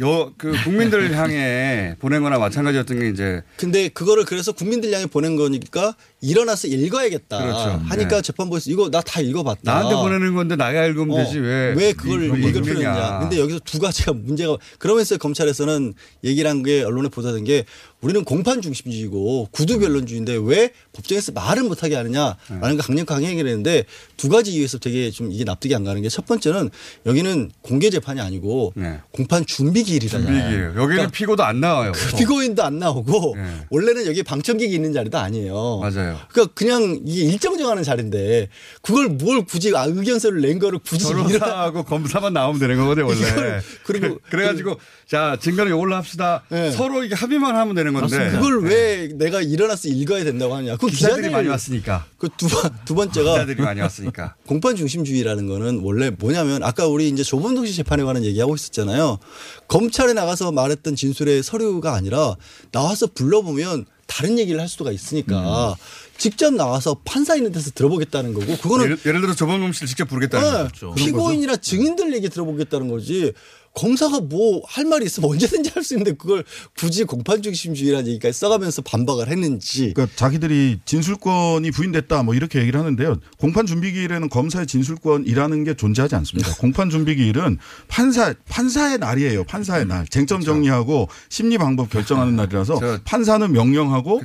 [0.00, 5.94] 여그 국민들을 향해 보낸 거나 마찬가지였던 게 이제 근데 그거를 그래서 국민들 향해 보낸 거니까
[6.24, 7.82] 일어나서 읽어야겠다 그렇죠.
[7.84, 8.22] 하니까 네.
[8.22, 9.60] 재판부에서 이거 나 다 읽어봤다.
[9.62, 12.62] 나한테 보내는 건데 나가 읽으면 어, 되지 왜왜 그걸 읽을.
[12.62, 13.18] 필요 있냐.
[13.20, 15.94] 근데 여기서 두 가지가 문제가 그러면서 검찰에서는
[16.24, 17.64] 얘기를 한 게 언론에 보도된 게
[18.00, 23.84] 우리는 공판 중심주의고 구두 변론주의인데 왜 법정에서 말을 못하게 하느냐라는 거 강력하게 얘기를 했는데
[24.16, 26.70] 두 가지 이유에서 되게 좀 이게 납득이 안 가는 게 첫 번째는
[27.06, 28.72] 여기는 공개 재판이 아니고
[29.10, 30.30] 공판 준비 기일이잖아요.
[30.30, 30.40] 네.
[30.40, 30.72] 준비 기일.
[30.76, 31.92] 여기는 피고도 안 나와요.
[31.94, 33.36] 그 피고인도 안 나오고
[33.70, 35.80] 원래는 여기 방청객이 있는 자리도 아니에요.
[35.80, 36.13] 맞아요.
[36.28, 38.48] 그러니까 그냥 이게 일정 정하는 자리인데
[38.82, 43.60] 그걸 뭘 굳이 아, 의견서를 낸 거를 굳이 변호사하고 검사만 나오면 되는 거거든 원래.
[43.84, 46.42] 그리고 그래 가지고 자 증거는 이걸로 합시다.
[46.76, 48.30] 서로 이게 합의만 하면 되는 건데.
[48.30, 50.76] 그걸 왜 내가 일어나서 읽어야 된다고 하냐?
[50.76, 52.06] 그 기자들이 많이 왔으니까.
[52.18, 52.48] 그두
[52.84, 54.34] 두 번째가 기자들이 많이 왔으니까.
[54.46, 59.18] 공판 중심주의라는 거는 원래 뭐냐면 아까 우리 이제 조범동 씨 재판에 관한 얘기하고 있었잖아요.
[59.68, 62.34] 검찰에 나가서 말했던 진술의 서류가 아니라
[62.72, 65.74] 나와서 불러보면 다른 얘기를 할 수가 있으니까
[66.16, 70.52] 직접 나와서 판사 있는 데서 들어보겠다는 거고 그거는 예를, 예를 들어 조범용 씨를 직접 부르겠다는
[70.52, 70.94] 네, 거죠.
[70.94, 73.32] 피고인이나 증인들 얘기 들어보겠다는 거지.
[73.74, 76.44] 검사가 뭐 할 말이 있으면 언제든지 할 수 있는데 그걸
[76.78, 79.92] 굳이 공판 중심주의라는 얘기까지 써가면서 반박을 했는지.
[79.94, 83.16] 그러니까 자기들이 진술권이 부인됐다 뭐 이렇게 얘기를 하는데요.
[83.38, 86.54] 공판 준비기일에는 검사의 진술권이라는 게 존재하지 않습니다.
[86.56, 87.58] 공판 준비기일은
[87.88, 89.42] 판사 판사의 날이에요.
[89.44, 90.06] 판사의 날.
[90.06, 94.22] 쟁점 정리하고 심리 방법 결정하는 날이라서 판사는 명령하고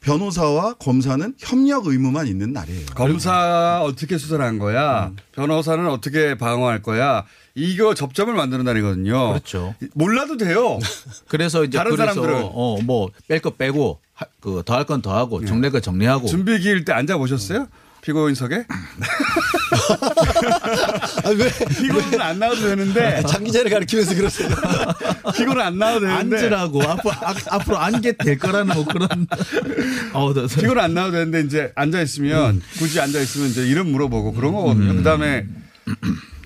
[0.00, 2.86] 변호사와 검사는 협력 의무만 있는 날이에요.
[2.94, 5.12] 검사 어떻게 수사를 한 거야.
[5.32, 7.24] 변호사는 어떻게 방어할 거야.
[7.54, 9.28] 이거 접점을 만드는 날이거든요.
[9.30, 9.74] 그렇죠.
[9.94, 10.78] 몰라도 돼요.
[11.28, 14.00] 그래서 이제 다른 그래서 사람들은 어뭐 뺄 거 빼고
[14.40, 17.66] 그 더 할 건 더 하고 정례 거 정리하고 준비 기일 때 앉아 보셨어요?
[18.02, 18.64] 피고인석에?
[21.24, 21.50] 아, 왜?
[21.68, 23.22] 피고는 안 나와도 되는데.
[23.28, 24.48] 장 기자를 가리키면서 그러세요.
[25.36, 26.36] 피고는 안 나와도 되는데.
[26.36, 29.08] 앉으라고 앞으로 아, 앞으로 앉게 될 거라는 뭐 그런
[30.14, 34.32] 어, 더- 피고는 안 나와도 되는데 이제 앉아 있으면 굳이 앉아 있으면 이제 이름 물어보고
[34.32, 34.94] 그런 거거든요.
[34.94, 35.46] 그다음에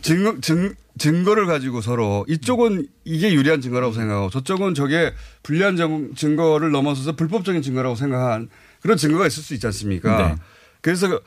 [0.03, 6.71] 증거 증 증거를 가지고 서로 이쪽은 이게 유리한 증거라고 생각하고 저쪽은 저게 불리한 정- 증거를
[6.71, 8.49] 넘어서서 불법적인 증거라고 생각한
[8.81, 10.17] 그런 증거가 있을 수 있지 않습니까?
[10.19, 10.35] 네.
[10.83, 11.21] 그래서 그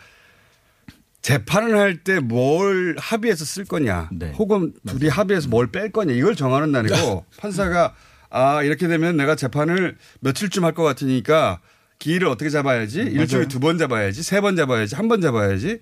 [1.28, 4.07] 재판을 할 때 뭘 합의해서 쓸 거냐,
[4.38, 7.93] 혹은 둘이 합의해서 뭘 뺄 거냐 이걸 정하는 날이고 판사가
[8.30, 11.59] 아 이렇게 되면 내가 재판을 며칠쯤 할 것 같으니까
[11.99, 13.01] 기일을 어떻게 잡아야지?
[13.01, 14.23] 일주일에 두 번 잡아야지?
[14.23, 14.95] 세 번 잡아야지?
[14.95, 15.80] 한 번 잡아야지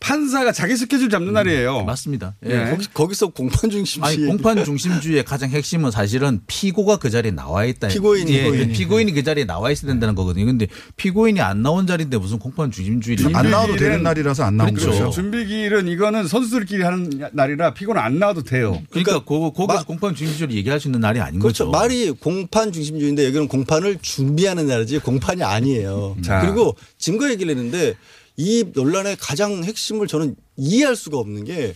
[0.00, 1.84] 판사가 자기 스케줄 잡는 날이에요.
[1.84, 2.34] 맞습니다.
[2.46, 2.70] 예.
[2.70, 4.16] 거기, 거기 서 공판 중심주의.
[4.16, 7.88] 아니 공판 중심주의의 가장 핵심은 사실은 피고가 그 자리에 나와 있다.
[7.88, 8.32] 피고인이.
[8.32, 8.72] 예, 피고인이.
[8.72, 10.46] 피고인이 그 자리에 나와 있어야 된다는 거거든요.
[10.46, 14.90] 근데 피고인이 안 나온 자리인데 무슨 공판 중심주의를 안 나와도 되는 날이라서 안 나온 그렇죠.
[14.90, 15.10] 거죠.
[15.10, 18.80] 준비 기일은 이거는 선수들끼리 하는 날이라 피고는 안 나와도 돼요.
[18.88, 21.66] 그러니까 그 거기서 공판 중심주의를 얘기할 수 있는 날이 아닌 그렇죠.
[21.66, 21.78] 거죠.
[21.78, 26.16] 말이 공판 중심주의인데 여기는 공판을 준비하는 날이지 공판이 아니에요.
[26.22, 26.40] 자.
[26.40, 27.94] 그리고 증거 얘기를 했는데
[28.40, 31.74] 이 논란의 가장 핵심을 저는 이해할 수가 없는 게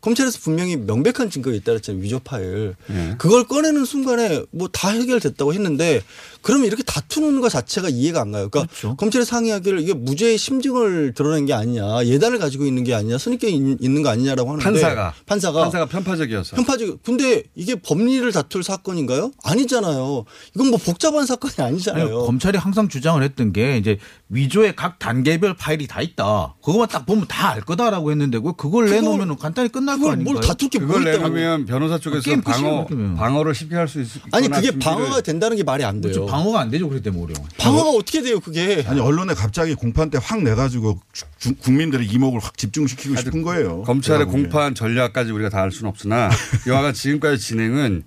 [0.00, 2.02] 검찰에서 분명히 명백한 증거가 있다 그랬잖아요.
[2.02, 2.76] 위조 파일.
[2.86, 3.14] 네.
[3.18, 6.02] 그걸 꺼내는 순간에 뭐 다 해결됐다고 했는데
[6.40, 8.48] 그러면 이렇게 다투는 것 자체가 이해가 안 가요.
[8.48, 8.96] 그러니까 그렇죠.
[8.96, 13.78] 검찰이 상의하기를 이게 무죄의 심증을 드러낸 게 아니냐, 예단을 가지고 있는 게 아니냐, 선입견이 있-
[13.82, 17.02] 있는 거 아니냐라고 하는데 판사가 판사가 판사가 편파적이어서 편파적.
[17.02, 19.32] 근데 이게 법리를 다툴 사건인가요?
[19.42, 20.24] 아니잖아요.
[20.54, 22.24] 이건 뭐 복잡한 사건이 아니, 아니잖아요.
[22.24, 26.54] 검찰이 항상 주장을 했던 게 이제 위조의 각 단계별 파일이 다 있다.
[26.62, 30.40] 그거만 딱 보면 다 알 거다라고 했는데 왜 그걸 내놓으면 간단히 끝날 거 아닌가요?
[30.80, 33.14] 그걸 내놓으면 변호사 쪽에서 게임 끝이에요, 방어.
[33.16, 36.12] 방어를 쉽게 할 수 있을 아니 그게 방어가 된다는 게 말이 안 돼요.
[36.12, 36.26] 그렇죠.
[36.30, 36.88] 방어가 안 되죠.
[36.88, 37.42] 그렇기 때문에 오히려.
[37.58, 38.84] 방어가 어떻게 돼요, 그게?
[38.86, 43.82] 아니 언론에 갑자기 공판 때 확 내가지고 주- 주- 국민들의 이목을 확 집중시키고 싶은 거예요.
[43.82, 44.26] 검찰의.
[44.26, 46.30] 공판 전략까지 우리가 다 알 수는 없으나
[46.64, 48.04] 같이 지금까지 진행은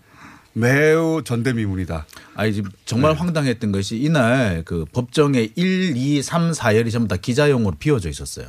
[0.53, 2.05] 매우 전대미문이다.
[2.35, 7.75] 아니 지금 정말 황당했던 것이 이날 그 법정에 1, 2, 3, 4열이 전부 다 기자용으로
[7.79, 8.47] 비워져 있었어요.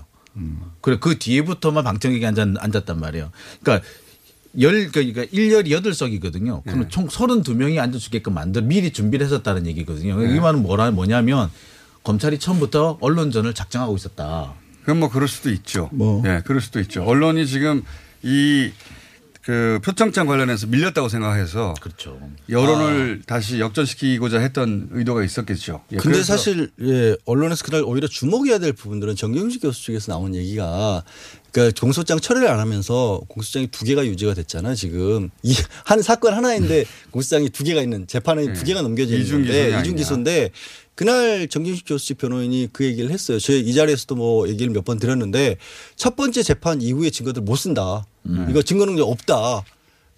[0.80, 3.30] 그래 그 뒤에부터만 방청객이 앉았, 앉았 단 말이에요.
[3.62, 3.86] 그러니까
[4.60, 6.62] 열 그러니까 1열이 8석이거든요.
[6.64, 10.18] 그러면 총 32명이 앉을 수 있게끔 만들 미리 준비를 했었다는 얘기거든요.
[10.18, 10.34] 네.
[10.36, 11.50] 이 말은 뭐라 뭐냐면
[12.04, 14.54] 검찰이 처음부터 언론전을 작정하고 있었다.
[14.80, 15.90] 그건 뭐 그럴 수도 있죠.
[16.26, 17.04] 예, 그럴 수도 있죠.
[17.04, 17.82] 언론이 지금
[18.22, 18.70] 이
[19.44, 22.18] 그 표창장 관련해서 밀렸다고 생각해서 그렇죠.
[22.48, 25.82] 여론을 다시 역전시키고자 했던 의도가 있었겠죠.
[25.92, 31.02] 예, 근데 사실 예, 언론에서 그날 오히려 주목해야 될 부분들은 정경식 교수 측에서 나온 얘기가
[31.50, 34.74] 그러니까 공소장 처리를 안 하면서 공소장이 두 개가 유지가 됐잖아요.
[34.76, 38.52] 지금 이 한 사건 하나인데 공소장이 두 개가 있는 재판에 네.
[38.52, 39.78] 두 개가 넘겨져 있는데.
[39.80, 40.50] 이중 기소인데
[40.94, 43.38] 그날 정진식 교수 변호인이 그 얘기를 했어요.
[43.38, 45.56] 저희 이 자리에서도 뭐 얘기를 몇 번 드렸는데
[45.96, 48.04] 첫 번째 재판 이후에 증거들 못 쓴다.
[48.50, 49.64] 이거 증거 능력 없다.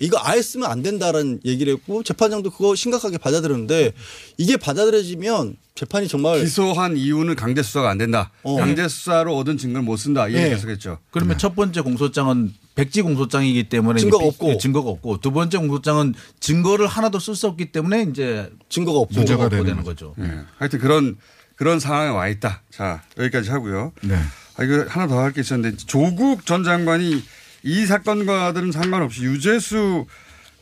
[0.05, 3.92] 이거 아예 쓰면 안 된다라는 얘기를 했고 재판장도 그거 심각하게 받아들였는데
[4.36, 8.30] 이게 받아들여지면 재판이 정말 기소한 이유는 강제 수사가 안 된다.
[8.42, 8.57] 어.
[8.57, 10.28] 강제 수사로 얻은 증거를 못 쓴다.
[10.28, 10.50] 이 얘기 네.
[10.50, 10.98] 계속했죠.
[11.11, 14.59] 그러면 첫 번째 공소장은 백지 공소장이기 때문에 증거가 없고.
[14.59, 19.48] 증거가 없고 두 번째 공소장은 증거를 하나도 쓸 수 없기 때문에 이제 증거가 없고 무죄가
[19.48, 20.14] 되는 되는 거죠.
[20.20, 20.40] 예.
[20.59, 21.16] 하여튼 그런
[21.57, 22.62] 그런 상황에 와 있다.
[22.70, 23.92] 자 여기까지 하고요.
[24.02, 24.16] 네.
[24.57, 27.20] 아, 이거 하나 더 할 게 있었는데 조국 전 장관이
[27.65, 30.07] 이 사건과들은 상관없이 유재수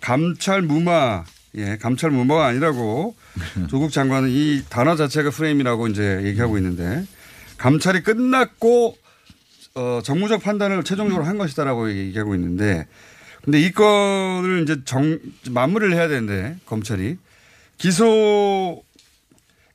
[0.01, 1.25] 감찰 무마,
[1.57, 3.17] 예, 감찰 무마가 아니라고
[3.69, 7.05] 조국 장관은 이 단어 자체가 프레임이라고 이제 얘기하고 있는데
[7.59, 8.97] 감찰이 끝났고
[9.75, 12.87] 어, 정무적 판단을 최종적으로 한 것이다라고 얘기하고 있는데
[13.43, 15.19] 근데 이 건을 이제 정,
[15.51, 17.19] 마무리를 해야 되는데 검찰이
[17.79, 18.85] 기소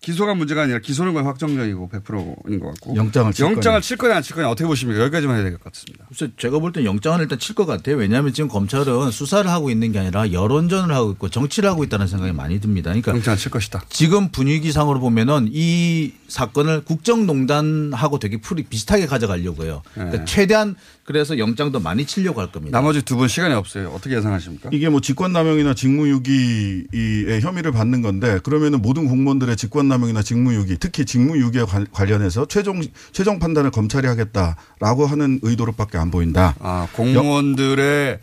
[0.08, 3.82] 기소가 문제가 아니라 기소는 거의 확정적이고 100%인 것 같고 영장을 칠 영장을 거냐.
[3.82, 5.02] 칠 거냐 안 칠 거냐 어떻게 보십니까?
[5.02, 6.06] 여기까지만 해야 될 것 같습니다.
[6.08, 7.98] 그래서 제가 볼 땐 영장은 일단 칠 것 같아요.
[7.98, 12.32] 왜냐하면 지금 검찰은 수사를 하고 있는 게 아니라 여론전을 하고 있고 정치를 하고 있다는 생각이
[12.32, 12.92] 많이 듭니다.
[12.92, 13.84] 그러니까 영장을 칠 것이다.
[13.90, 19.82] 지금 분위기상으로 보면은 이 사건을 국정농단하고 되게 풀이 비슷하게 가져가려고 해요.
[19.94, 20.26] 그러니까 네.
[20.26, 22.78] 최대한 그래서 영장도 많이 치려고 할 겁니다.
[22.78, 23.90] 나머지 두 분 시간이 없어요.
[23.90, 24.70] 어떻게 예상하십니까?
[24.72, 31.64] 이게 뭐 직권남용이나 직무유기의 혐의를 받는 건데 그러면은 모든 공무원들의 직권 남용이나 직무유기 특히 직무유기에
[31.64, 32.82] 관- 관련해서 최종
[33.12, 36.56] 최종 판단을 검찰이 하겠다라고 하는 의도로밖에 안 보인다.
[36.60, 38.20] 아 공무원들의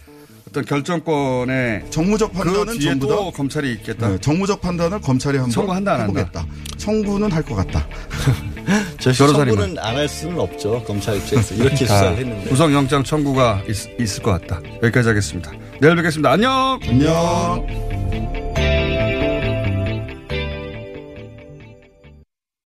[0.48, 4.08] 어떤 결정권에 정무적 그 판단은 뒤에 전부 또다 검찰이 있겠다.
[4.08, 6.02] 네, 정무적 판단을 검찰이 한번 청구한다?
[6.02, 6.46] 해보겠다.
[6.76, 7.86] 청구는 할 것 같다.
[9.00, 10.82] 청구는 안 할 수는 없죠.
[10.86, 12.48] 검찰 입장에서 이렇게 자, 수사를 했는데.
[12.48, 14.60] 구성 영장 청구가 있, 있을 것 같다.
[14.82, 15.50] 여기까지 하겠습니다.
[15.80, 16.30] 내일 뵙겠습니다.
[16.30, 16.78] 안녕.
[16.88, 18.43] 안녕.